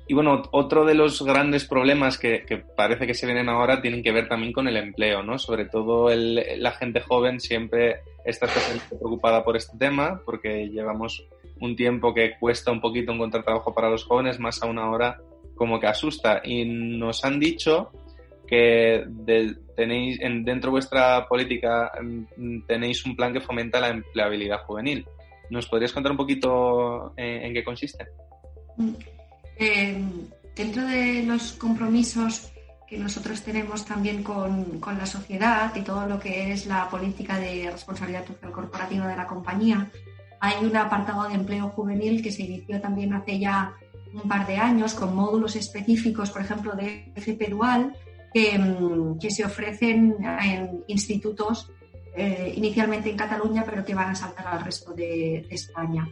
y 0.10 0.14
bueno, 0.16 0.42
otro 0.50 0.86
de 0.86 0.96
los 0.96 1.22
grandes 1.22 1.66
problemas 1.66 2.18
que, 2.18 2.44
parece 2.76 3.06
que 3.06 3.14
se 3.14 3.28
vienen 3.28 3.48
ahora 3.48 3.80
tienen 3.80 4.02
que 4.02 4.12
ver 4.12 4.28
también 4.28 4.52
con 4.52 4.68
el 4.68 4.76
empleo, 4.76 5.22
¿no? 5.22 5.38
Sobre 5.38 5.66
todo 5.66 6.10
la 6.12 6.72
gente 6.72 7.00
joven 7.00 7.40
siempre 7.40 7.98
está 8.26 8.48
preocupada 8.90 9.44
por 9.44 9.56
este 9.56 9.78
tema 9.78 10.20
porque 10.26 10.68
llevamos 10.68 11.24
un 11.62 11.76
tiempo 11.76 12.12
que 12.12 12.32
cuesta 12.40 12.72
un 12.72 12.82
poquito 12.82 13.12
encontrar 13.12 13.44
trabajo 13.44 13.72
para 13.72 13.92
los 13.92 14.04
jóvenes, 14.04 14.40
más 14.40 14.64
aún 14.64 14.80
ahora 14.80 15.22
como 15.54 15.80
que 15.80 15.86
asusta. 15.86 16.42
Y 16.44 16.66
nos 16.66 17.24
han 17.24 17.40
dicho 17.40 17.92
que 18.48 19.06
tenéis 19.76 20.18
dentro 20.20 20.70
de 20.70 20.72
vuestra 20.72 21.28
política 21.28 21.92
mm, 22.02 22.62
tenéis 22.66 23.06
un 23.06 23.16
plan 23.16 23.32
que 23.32 23.42
fomenta 23.42 23.80
la 23.80 23.90
empleabilidad 23.90 24.64
juvenil. 24.66 25.06
¿Nos 25.52 25.68
podrías 25.68 25.94
contar 25.94 26.14
un 26.14 26.18
poquito 26.18 27.14
en, 27.16 27.44
en 27.44 27.54
qué 27.54 27.64
consiste? 27.64 28.08
Mm. 28.76 29.19
Eh, 29.60 30.02
dentro 30.56 30.86
de 30.88 31.24
los 31.24 31.52
compromisos 31.52 32.50
que 32.88 32.98
nosotros 32.98 33.44
tenemos 33.44 33.86
también 33.86 34.24
con, 34.24 34.80
la 34.98 35.06
sociedad 35.06 35.76
y 35.76 35.82
todo 35.82 36.08
lo 36.08 36.20
que 36.20 36.54
es 36.54 36.66
la 36.66 36.90
política 36.90 37.38
de 37.38 37.70
responsabilidad 37.70 38.26
social 38.26 38.52
corporativa 38.52 39.06
de 39.06 39.18
la 39.18 39.28
compañía, 39.28 39.92
hay 40.40 40.66
un 40.66 40.76
apartado 40.76 41.28
de 41.28 41.36
empleo 41.36 41.70
juvenil 41.70 42.24
que 42.24 42.32
se 42.32 42.44
inició 42.44 42.80
también 42.80 43.14
hace 43.14 43.38
ya 43.38 43.74
un 44.14 44.28
par 44.28 44.48
de 44.48 44.58
años 44.58 44.96
con 44.96 45.14
módulos 45.14 45.56
específicos, 45.56 46.32
por 46.32 46.42
ejemplo, 46.42 46.74
de 46.74 47.12
FP 47.16 47.50
Dual, 47.50 47.94
que, 48.34 48.58
mm, 48.58 49.20
se 49.30 49.46
ofrecen 49.46 50.16
en 50.42 50.84
institutos 50.88 51.70
eh, 52.16 52.54
inicialmente 52.56 53.10
en 53.10 53.18
Cataluña, 53.18 53.64
pero 53.64 53.86
que 53.86 53.94
van 53.94 54.10
a 54.10 54.16
saltar 54.16 54.48
al 54.48 54.66
resto 54.66 54.94
de 54.94 55.46
España. 55.50 56.08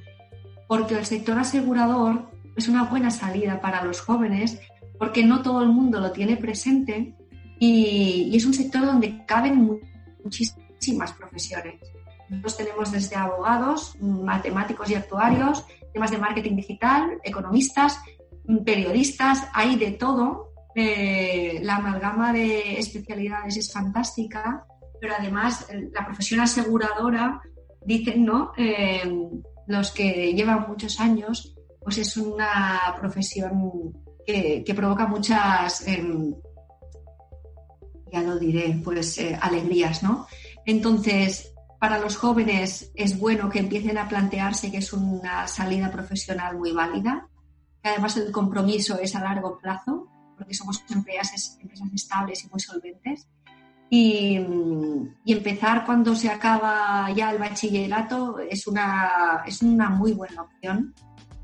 Porque 0.67 0.95
el 0.95 1.05
sector 1.05 1.39
asegurador 1.39 2.29
es 2.57 2.67
una 2.67 2.83
buena 2.85 3.11
salida 3.11 3.61
para 3.61 3.83
los 3.83 4.01
jóvenes 4.01 4.59
porque 4.97 5.23
no 5.23 5.41
todo 5.43 5.61
el 5.61 5.69
mundo 5.69 5.99
lo 5.99 6.11
tiene 6.11 6.37
presente 6.37 7.13
y, 7.59 8.35
es 8.35 8.45
un 8.45 8.53
sector 8.53 8.85
donde 8.85 9.25
caben 9.25 9.79
muchísimas 10.23 11.13
profesiones. 11.13 11.75
Nosotros 12.29 12.57
tenemos 12.57 12.91
desde 12.91 13.15
abogados, 13.15 13.95
matemáticos 14.01 14.89
y 14.89 14.95
actuarios, 14.95 15.65
temas 15.93 16.11
de 16.11 16.17
marketing 16.17 16.55
digital, 16.55 17.19
economistas, 17.23 17.99
periodistas, 18.65 19.47
hay 19.53 19.75
de 19.75 19.91
todo. 19.91 20.51
Eh, 20.75 21.59
la 21.63 21.77
amalgama 21.77 22.33
de 22.33 22.77
especialidades 22.77 23.57
es 23.57 23.71
fantástica, 23.71 24.65
pero 24.99 25.13
además 25.17 25.67
la 25.93 26.05
profesión 26.05 26.41
aseguradora, 26.41 27.41
dicen, 27.85 28.25
¿no? 28.25 28.51
Eh, 28.57 29.01
los 29.67 29.91
que 29.91 30.33
llevan 30.33 30.67
muchos 30.67 30.99
años, 30.99 31.56
pues 31.87 31.99
es 31.99 32.17
una 32.17 32.93
profesión 32.99 33.93
que, 34.25 34.73
provoca 34.75 35.07
muchas, 35.07 35.87
em, 35.87 36.35
ya 38.11 38.21
lo 38.23 38.37
diré, 38.37 38.81
pues 38.83 39.17
eh, 39.19 39.39
alegrías, 39.41 40.03
¿no? 40.03 40.27
Entonces, 40.65 41.53
para 41.79 41.97
los 41.97 42.17
jóvenes 42.17 42.91
es 42.93 43.17
bueno 43.17 43.49
que 43.49 43.59
empiecen 43.59 43.97
a 43.97 44.09
plantearse 44.09 44.69
que 44.69 44.79
es 44.79 44.91
una 44.91 45.47
salida 45.47 45.89
profesional 45.89 46.57
muy 46.57 46.73
válida, 46.73 47.29
que 47.81 47.87
además 47.87 48.17
el 48.17 48.33
compromiso 48.33 48.99
es 48.99 49.15
a 49.15 49.21
largo 49.21 49.57
plazo, 49.57 50.09
porque 50.37 50.53
somos 50.53 50.83
empresas, 50.89 51.57
empresas 51.61 51.87
estables 51.93 52.43
y 52.43 52.49
muy 52.49 52.59
solventes. 52.59 53.29
Y, 53.89 54.37
y, 55.23 55.31
empezar 55.31 55.85
cuando 55.85 56.13
se 56.13 56.27
acaba 56.27 57.09
ya 57.15 57.31
el 57.31 57.37
bachillerato 57.37 58.39
es 58.39 58.67
una, 58.67 59.43
es 59.45 59.61
una 59.61 59.89
muy 59.89 60.11
buena 60.11 60.41
opción 60.41 60.93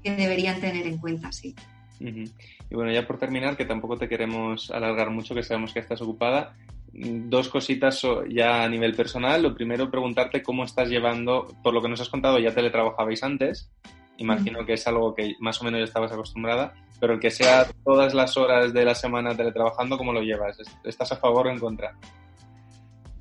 que 0.04 0.16
deberían 0.16 0.60
tener 0.60 0.86
en 0.86 0.98
cuenta, 0.98 1.32
sí. 1.32 1.56
Y 2.00 2.76
bueno, 2.76 2.92
ya 2.92 3.08
por 3.08 3.18
terminar, 3.18 3.56
que 3.56 3.66
tampoco 3.66 3.98
te 3.98 4.10
queremos 4.10 4.72
alargar 4.72 5.10
mucho, 5.10 5.34
que 5.34 5.44
sabemos 5.44 5.74
que 5.74 5.80
estás 5.80 6.02
ocupada, 6.02 6.54
dos 6.92 7.50
cositas 7.50 8.02
ya 8.30 8.64
a 8.64 8.70
nivel 8.70 8.94
personal. 8.94 9.42
Lo 9.42 9.56
primero, 9.56 9.90
preguntarte 9.90 10.44
cómo 10.44 10.64
estás 10.64 10.90
llevando, 10.90 11.48
por 11.64 11.74
lo 11.74 11.82
que 11.82 11.90
nos 11.90 12.02
has 12.02 12.10
contado, 12.10 12.40
ya 12.40 12.54
teletrabajabais 12.54 13.24
antes. 13.24 13.72
Imagino 14.18 14.66
que 14.66 14.74
es 14.74 14.88
algo 14.88 15.16
que 15.16 15.36
más 15.40 15.60
o 15.62 15.66
menos 15.66 15.80
ya 15.80 15.86
estabas 15.86 16.12
acostumbrada, 16.12 16.74
pero 17.00 17.14
el 17.14 17.20
que 17.20 17.32
sea 17.32 17.66
todas 17.84 18.14
las 18.14 18.38
horas 18.38 18.72
de 18.74 18.86
la 18.86 18.96
semana 18.96 19.36
teletrabajando, 19.36 19.98
¿cómo 19.98 20.14
lo 20.14 20.22
llevas? 20.22 20.58
¿Estás 20.84 21.12
a 21.12 21.16
favor 21.18 21.48
o 21.48 21.50
en 21.50 21.60
contra? 21.60 21.94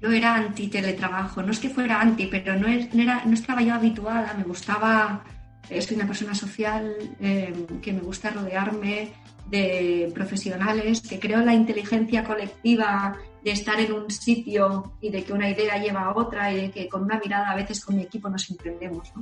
Yo 0.01 0.11
era 0.11 0.35
anti 0.35 0.69
teletrabajo, 0.69 1.43
no 1.43 1.53
es 1.53 1.61
que 1.61 1.71
fuera 1.71 2.01
anti, 2.01 2.27
pero 2.27 2.57
no, 2.57 2.67
era, 2.69 3.25
no 3.25 3.33
estaba 3.33 3.63
yo 3.63 3.73
habituada, 3.73 4.35
me 4.35 4.45
gustaba 4.45 5.23
soy 5.69 5.97
una 5.97 6.07
persona 6.07 6.35
social 6.35 6.95
eh, 7.21 7.67
que 7.81 7.93
me 7.93 8.01
gusta 8.01 8.31
rodearme 8.31 9.13
de 9.47 10.11
profesionales, 10.15 11.01
que 11.03 11.19
creo 11.19 11.41
la 11.41 11.55
inteligencia 11.55 12.25
colectiva 12.25 13.17
de 13.43 13.51
estar 13.51 13.79
en 13.81 13.93
un 13.93 14.11
sitio 14.11 14.93
y 15.01 15.11
de 15.11 15.25
que 15.25 15.33
una 15.33 15.51
idea 15.51 15.77
lleva 15.79 16.05
a 16.05 16.17
otra 16.17 16.53
y 16.53 16.57
de 16.57 16.71
que 16.71 16.89
con 16.89 17.03
una 17.03 17.19
mirada 17.19 17.51
a 17.51 17.57
veces 17.57 17.85
con 17.85 17.97
mi 17.97 18.03
equipo 18.03 18.29
nos 18.29 18.49
entendemos. 18.51 19.13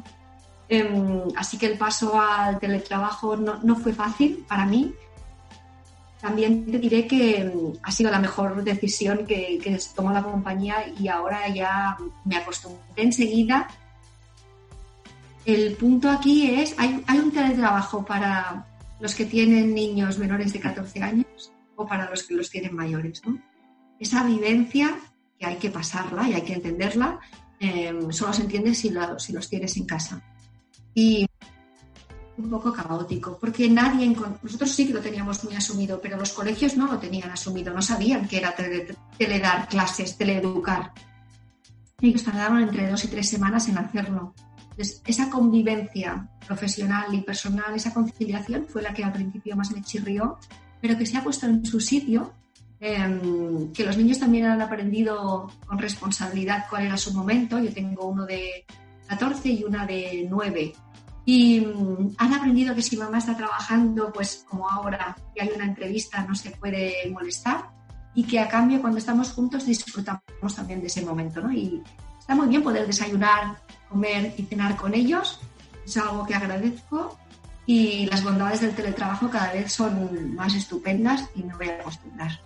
Em, 0.68 1.22
así 1.36 1.58
que 1.58 1.66
el 1.66 1.78
paso 1.78 2.20
al 2.20 2.58
teletrabajo 2.60 3.36
no, 3.36 3.76
fue 3.76 3.92
fácil 3.92 4.44
para 4.48 4.66
mí. 4.66 4.94
También 6.20 6.70
te 6.70 6.78
diré 6.78 7.06
que 7.06 7.40
em, 7.40 7.72
ha 7.82 7.90
sido 7.90 8.10
la 8.10 8.20
mejor 8.20 8.62
decisión 8.62 9.26
que, 9.26 9.58
que 9.62 9.78
tomó 9.96 10.12
la 10.12 10.22
compañía 10.22 10.76
y 10.98 11.08
ahora 11.08 11.48
ya 11.48 11.96
me 12.24 12.36
acostumbré 12.36 13.02
enseguida 13.02 13.66
el 15.54 15.74
punto 15.76 16.08
aquí 16.08 16.50
es, 16.50 16.74
hay, 16.78 17.02
un 17.18 17.32
teletrabajo 17.32 18.04
para 18.04 18.66
los 19.00 19.14
que 19.14 19.24
tienen 19.24 19.74
niños 19.74 20.18
menores 20.18 20.52
de 20.52 20.60
14 20.60 21.02
años 21.02 21.52
o 21.76 21.86
para 21.86 22.08
los 22.08 22.22
que 22.22 22.34
los 22.34 22.50
tienen 22.50 22.74
mayores. 22.74 23.22
Esa 23.98 24.24
vivencia 24.24 24.96
que 25.38 25.46
hay 25.46 25.56
que 25.56 25.70
pasarla 25.70 26.28
y 26.28 26.34
hay 26.34 26.42
que 26.42 26.54
entenderla, 26.54 27.18
em, 27.58 28.12
solo 28.12 28.32
se 28.32 28.42
entiende 28.42 28.74
si, 28.74 28.90
los 28.90 29.48
tienes 29.48 29.76
en 29.76 29.86
casa. 29.86 30.22
Y 30.94 31.26
un 32.36 32.50
poco 32.50 32.72
caótico, 32.72 33.38
porque 33.38 33.68
nadie, 33.68 34.14
nosotros 34.42 34.70
sí 34.70 34.86
que 34.86 34.94
lo 34.94 35.00
teníamos 35.00 35.44
muy 35.44 35.54
asumido, 35.54 36.00
pero 36.00 36.16
los 36.16 36.32
colegios 36.32 36.76
no 36.76 36.86
lo 36.86 36.98
tenían 36.98 37.30
asumido, 37.30 37.72
no 37.72 37.82
sabían 37.82 38.26
que 38.26 38.38
era 38.38 38.54
teledar 39.18 39.68
clases, 39.68 40.16
teleeducar. 40.16 40.92
Ellos 42.00 42.24
tardaban 42.24 42.62
entre 42.62 42.90
dos 42.90 43.04
y 43.04 43.08
tres 43.08 43.28
semanas 43.28 43.68
en 43.68 43.76
hacerlo 43.76 44.34
esa 44.82 45.30
convivencia 45.30 46.28
profesional 46.46 47.14
y 47.14 47.20
personal, 47.22 47.74
esa 47.74 47.92
conciliación 47.92 48.66
fue 48.68 48.82
la 48.82 48.92
que 48.92 49.04
al 49.04 49.12
principio 49.12 49.56
más 49.56 49.70
me 49.72 49.82
chirrió, 49.82 50.38
pero 50.80 50.96
que 50.96 51.06
se 51.06 51.16
ha 51.16 51.22
puesto 51.22 51.46
en 51.46 51.64
su 51.64 51.80
sitio, 51.80 52.32
em, 52.80 53.72
que 53.72 53.84
los 53.84 53.96
niños 53.96 54.18
también 54.18 54.46
han 54.46 54.62
aprendido 54.62 55.50
con 55.66 55.78
responsabilidad 55.78 56.66
cuál 56.70 56.86
era 56.86 56.96
su 56.96 57.12
momento. 57.12 57.58
Yo 57.58 57.72
tengo 57.72 58.06
uno 58.06 58.24
de 58.24 58.64
14 59.06 59.48
y 59.50 59.64
una 59.64 59.86
de 59.86 60.26
9. 60.30 60.72
Y 61.26 61.60
mm, 61.60 62.14
han 62.16 62.34
aprendido 62.34 62.74
que 62.74 62.82
si 62.82 62.96
mamá 62.96 63.18
está 63.18 63.36
trabajando, 63.36 64.12
pues 64.12 64.44
como 64.48 64.68
ahora 64.68 65.16
que 65.34 65.42
hay 65.42 65.50
una 65.54 65.66
entrevista, 65.66 66.24
no 66.26 66.34
se 66.34 66.50
puede 66.50 66.94
molestar 67.12 67.70
y 68.14 68.24
que 68.24 68.40
a 68.40 68.48
cambio 68.48 68.80
cuando 68.80 68.98
estamos 68.98 69.32
juntos 69.32 69.66
disfrutamos 69.66 70.54
también 70.56 70.80
de 70.80 70.86
ese 70.86 71.04
momento. 71.04 71.40
¿no? 71.40 71.52
Y 71.52 71.82
está 72.20 72.36
muy 72.36 72.46
bien 72.46 72.62
poder 72.62 72.86
desayunar 72.86 73.56
comer 73.90 74.32
y 74.38 74.44
cenar 74.44 74.76
con 74.76 74.94
ellos. 74.94 75.40
Es 75.84 75.96
algo 75.96 76.24
que 76.24 76.34
agradezco 76.34 77.18
y 77.66 78.06
las 78.06 78.24
bondades 78.24 78.60
del 78.60 78.74
teletrabajo 78.74 79.28
cada 79.28 79.52
vez 79.52 79.72
son 79.72 80.34
más 80.34 80.54
estupendas 80.54 81.28
y 81.34 81.42
me 81.42 81.54
voy 81.54 81.68
a 81.68 81.74
acostumbrar. 81.74 82.40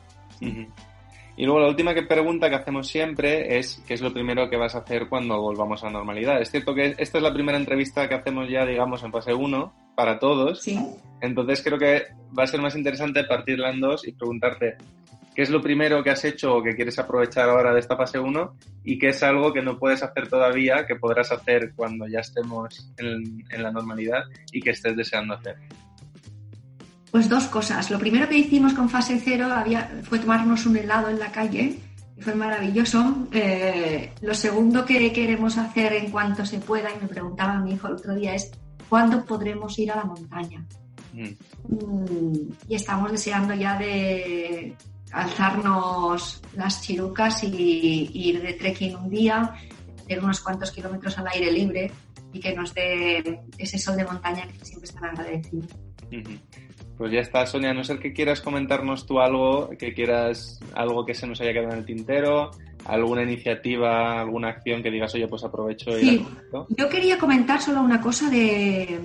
Y 1.37 1.45
luego 1.45 1.61
la 1.61 1.69
última 1.69 1.93
pregunta 2.09 2.49
que 2.49 2.57
hacemos 2.57 2.89
siempre 2.89 3.59
es 3.59 3.83
qué 3.87 3.95
es 3.95 4.01
lo 4.01 4.13
primero 4.13 4.49
que 4.49 4.57
vas 4.57 4.75
a 4.75 4.79
hacer 4.79 5.09
cuando 5.09 5.41
volvamos 5.41 5.83
a 5.83 5.87
la 5.87 5.93
normalidad. 5.93 6.41
Es 6.41 6.51
cierto 6.51 6.75
que 6.75 6.95
esta 6.97 7.19
es 7.19 7.25
la 7.25 7.33
primera 7.33 7.59
entrevista 7.59 8.09
que 8.09 8.15
hacemos 8.15 8.49
ya, 8.49 8.65
digamos, 8.65 9.03
en 9.03 9.13
fase 9.13 9.35
1 9.35 9.73
para 9.97 10.19
todos. 10.19 10.63
Sí. 10.63 10.79
Entonces 11.21 11.63
creo 11.63 11.79
que 11.79 12.05
va 12.37 12.45
a 12.45 12.47
ser 12.47 12.61
más 12.61 12.77
interesante 12.77 13.25
partirla 13.25 13.71
en 13.71 13.81
dos 13.81 14.07
y 14.07 14.13
preguntarte 14.13 14.77
qué 15.35 15.43
es 15.43 15.51
lo 15.51 15.61
primero 15.61 16.03
que 16.03 16.11
has 16.11 16.25
hecho 16.25 16.57
o 16.57 16.63
que 16.63 16.75
quieres 16.75 16.99
aprovechar 16.99 17.49
ahora 17.49 17.73
de 17.73 17.81
esta 17.81 17.97
fase 17.97 18.19
1 18.19 18.57
y 18.85 18.99
qué 18.99 19.09
es 19.09 19.23
algo 19.23 19.53
que 19.53 19.63
no 19.63 19.79
puedes 19.79 20.03
hacer 20.03 20.29
todavía, 20.29 20.87
que 20.87 20.97
podrás 20.97 21.33
hacer 21.33 21.73
cuando 21.75 22.07
ya 22.07 22.21
estemos 22.21 22.93
en, 22.99 23.45
la 23.51 23.73
normalidad 23.73 24.23
y 24.53 24.61
que 24.61 24.71
estés 24.71 24.97
deseando 24.97 25.35
hacer. 25.35 25.57
Pues 27.11 27.29
dos 27.29 27.45
cosas. 27.45 27.91
Lo 27.91 27.99
primero 27.99 28.29
que 28.29 28.39
hicimos 28.39 28.75
con 28.75 28.89
fase 28.89 29.21
0 29.23 29.49
fue 30.05 30.19
tomarnos 30.19 30.67
un 30.67 30.77
helado 30.77 31.09
en 31.09 31.19
la 31.19 31.31
calle 31.31 31.79
y 32.17 32.23
fue 32.23 32.35
maravilloso. 32.35 33.29
Eh, 33.33 34.13
lo 34.21 34.35
segundo 34.35 34.85
que 34.85 35.13
queremos 35.13 35.59
hacer 35.59 35.93
en 35.95 36.11
cuanto 36.11 36.47
se 36.47 36.59
pueda, 36.59 36.91
y 36.91 37.01
me 37.01 37.09
preguntaba 37.09 37.59
mi 37.59 37.73
hijo 37.73 37.89
el 37.89 37.95
otro 37.95 38.15
día, 38.15 38.35
es 38.35 38.53
¿cuándo 38.89 39.25
podremos 39.25 39.79
ir 39.79 39.91
a 39.93 39.97
la 39.97 40.05
montaña? 40.05 40.65
Mm. 41.13 41.29
Mm, 41.69 42.49
y 42.69 42.75
estamos 42.75 43.13
deseando 43.13 43.55
ya 43.55 43.79
de 43.79 44.77
alzarnos 45.15 46.43
las 46.57 46.83
chirucas 46.83 47.45
y, 47.45 48.11
ir 48.13 48.43
de 48.43 48.55
trekking 48.55 48.97
un 48.97 49.09
día, 49.09 49.55
hacer 50.03 50.23
unos 50.23 50.41
cuantos 50.41 50.73
kilómetros 50.73 51.17
al 51.19 51.29
aire 51.29 51.53
libre, 51.53 51.91
y 52.33 52.41
que 52.41 52.55
nos 52.55 52.75
dé 52.75 53.41
ese 53.57 53.79
sol 53.79 53.97
de 53.97 54.05
montaña 54.05 54.47
que 54.49 54.65
siempre 54.65 54.89
están 54.89 55.05
agradecidos. 55.05 55.69
Pues 56.99 57.13
ya 57.13 57.21
está, 57.21 57.47
Sonia, 57.47 57.71
a 57.71 57.75
no 57.75 57.85
ser 57.85 58.01
que 58.01 58.13
quieras 58.13 58.41
comentarnos 58.41 59.07
tú 59.07 59.21
algo, 59.21 59.71
que 59.79 59.95
quieras 59.95 60.61
algo 60.75 61.07
que 61.07 61.15
se 61.15 61.27
nos 61.27 61.41
haya 61.41 61.53
quedado 61.53 61.73
en 61.73 61.79
el 61.79 61.85
tintero, 61.85 62.51
alguna 62.85 63.23
iniciativa, 63.23 64.21
alguna 64.21 64.49
acción 64.49 64.83
que 64.83 64.91
digas, 64.91 65.15
oye, 65.15 65.29
pues 65.29 65.45
aprovecho 65.45 65.97
y 65.97 66.01
sí. 66.01 66.27
Yo 66.71 66.89
quería 66.89 67.19
comentar 67.19 67.61
solo 67.61 67.83
una 67.83 68.01
cosa 68.01 68.31
de, 68.31 69.01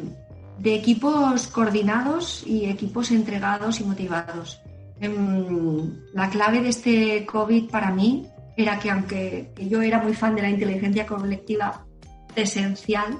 de 0.57 0.75
equipos 0.75 1.47
coordinados 1.47 2.45
y 2.45 2.65
equipos 2.65 3.11
entregados 3.11 3.79
y 3.79 3.83
motivados. 3.83 4.61
Em, 5.01 5.93
la 6.13 6.29
clave 6.29 6.61
de 6.61 6.69
este 6.69 7.25
COVID 7.25 7.69
para 7.69 7.91
mí 7.91 8.27
era 8.57 8.77
que 8.79 8.91
aunque 8.91 9.53
yo 9.57 9.81
era 9.81 10.01
muy 10.01 10.13
fan 10.13 10.35
de 10.35 10.41
la 10.41 10.49
inteligencia 10.49 11.05
colectiva 11.05 11.85
esencial, 12.35 13.19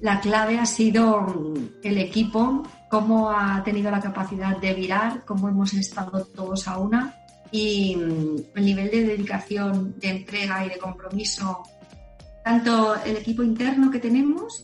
la 0.00 0.20
clave 0.20 0.58
ha 0.58 0.66
sido 0.66 1.20
mm, 1.22 1.54
el 1.84 1.98
equipo, 1.98 2.62
cómo 2.90 3.30
ha 3.30 3.62
tenido 3.64 3.90
la 3.90 4.00
capacidad 4.00 4.56
de 4.56 4.74
virar, 4.74 5.24
cómo 5.24 5.48
hemos 5.48 5.74
estado 5.74 6.24
todos 6.24 6.66
a 6.66 6.78
una 6.78 7.14
y 7.50 7.96
mm, 7.96 8.36
el 8.56 8.64
nivel 8.64 8.90
de 8.90 9.04
dedicación, 9.04 9.94
de 9.98 10.10
entrega 10.10 10.66
y 10.66 10.68
de 10.70 10.78
compromiso, 10.78 11.62
tanto 12.44 12.96
el 13.04 13.16
equipo 13.16 13.42
interno 13.42 13.90
que 13.90 13.98
tenemos 13.98 14.62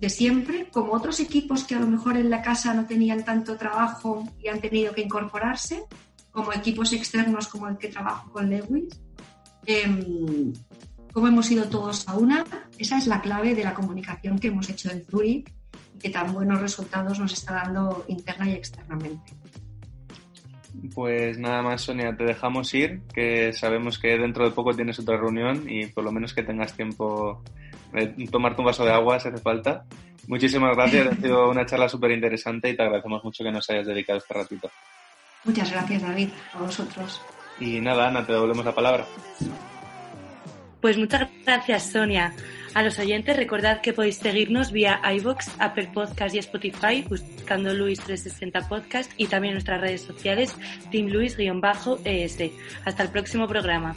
de 0.00 0.08
siempre, 0.08 0.68
como 0.72 0.94
otros 0.94 1.20
equipos 1.20 1.64
que 1.64 1.74
a 1.74 1.80
lo 1.80 1.86
mejor 1.86 2.16
en 2.16 2.30
la 2.30 2.40
casa 2.40 2.72
no 2.72 2.86
tenían 2.86 3.22
tanto 3.22 3.56
trabajo 3.56 4.26
y 4.42 4.48
han 4.48 4.60
tenido 4.60 4.94
que 4.94 5.02
incorporarse, 5.02 5.84
como 6.30 6.52
equipos 6.52 6.92
externos 6.94 7.48
como 7.48 7.68
el 7.68 7.76
que 7.76 7.88
trabajo 7.88 8.32
con 8.32 8.48
Lewis. 8.48 8.98
Eh, 9.66 10.52
cómo 11.12 11.28
hemos 11.28 11.50
ido 11.50 11.64
todos 11.64 12.08
a 12.08 12.16
una, 12.16 12.46
esa 12.78 12.96
es 12.96 13.06
la 13.06 13.20
clave 13.20 13.54
de 13.54 13.62
la 13.62 13.74
comunicación 13.74 14.38
que 14.38 14.48
hemos 14.48 14.70
hecho 14.70 14.90
en 14.90 15.04
Zurich 15.04 15.52
y 15.94 15.98
que 15.98 16.08
tan 16.08 16.32
buenos 16.32 16.60
resultados 16.60 17.18
nos 17.18 17.34
está 17.34 17.54
dando 17.54 18.04
interna 18.08 18.48
y 18.48 18.54
externamente. 18.54 19.32
Pues 20.94 21.38
nada 21.38 21.62
más, 21.62 21.82
Sonia, 21.82 22.16
te 22.16 22.24
dejamos 22.24 22.72
ir, 22.72 23.02
que 23.12 23.52
sabemos 23.52 23.98
que 23.98 24.16
dentro 24.16 24.44
de 24.44 24.52
poco 24.52 24.74
tienes 24.74 24.98
otra 24.98 25.18
reunión 25.18 25.68
y 25.68 25.86
por 25.86 26.04
lo 26.04 26.12
menos 26.12 26.32
que 26.32 26.42
tengas 26.42 26.74
tiempo 26.74 27.42
tomarte 28.30 28.60
un 28.60 28.66
vaso 28.66 28.84
de 28.84 28.92
agua 28.92 29.18
si 29.20 29.28
hace 29.28 29.38
falta. 29.38 29.84
Muchísimas 30.26 30.76
gracias, 30.76 31.08
ha 31.08 31.16
sido 31.16 31.50
una 31.50 31.66
charla 31.66 31.88
súper 31.88 32.12
interesante 32.12 32.70
y 32.70 32.76
te 32.76 32.82
agradecemos 32.82 33.24
mucho 33.24 33.42
que 33.42 33.50
nos 33.50 33.68
hayas 33.70 33.86
dedicado 33.86 34.18
este 34.18 34.34
ratito. 34.34 34.70
Muchas 35.44 35.70
gracias, 35.70 36.02
David, 36.02 36.28
a 36.52 36.58
vosotros. 36.58 37.20
Y 37.58 37.80
nada, 37.80 38.08
Ana, 38.08 38.24
te 38.24 38.32
devolvemos 38.32 38.64
la 38.64 38.74
palabra. 38.74 39.06
Pues 40.80 40.96
muchas 40.96 41.28
gracias, 41.44 41.90
Sonia. 41.92 42.32
A 42.72 42.82
los 42.82 42.98
oyentes, 42.98 43.36
recordad 43.36 43.80
que 43.80 43.92
podéis 43.92 44.16
seguirnos 44.16 44.70
vía 44.70 45.00
iBox, 45.16 45.50
Apple 45.58 45.90
Podcast 45.92 46.34
y 46.34 46.38
Spotify 46.38 47.04
buscando 47.08 47.72
Luis360 47.72 48.68
Podcast 48.68 49.12
y 49.16 49.26
también 49.26 49.54
nuestras 49.54 49.80
redes 49.80 50.02
sociales 50.02 50.56
Team 50.90 51.08
Luis-ES. 51.08 52.52
Hasta 52.84 53.02
el 53.02 53.08
próximo 53.10 53.48
programa. 53.48 53.96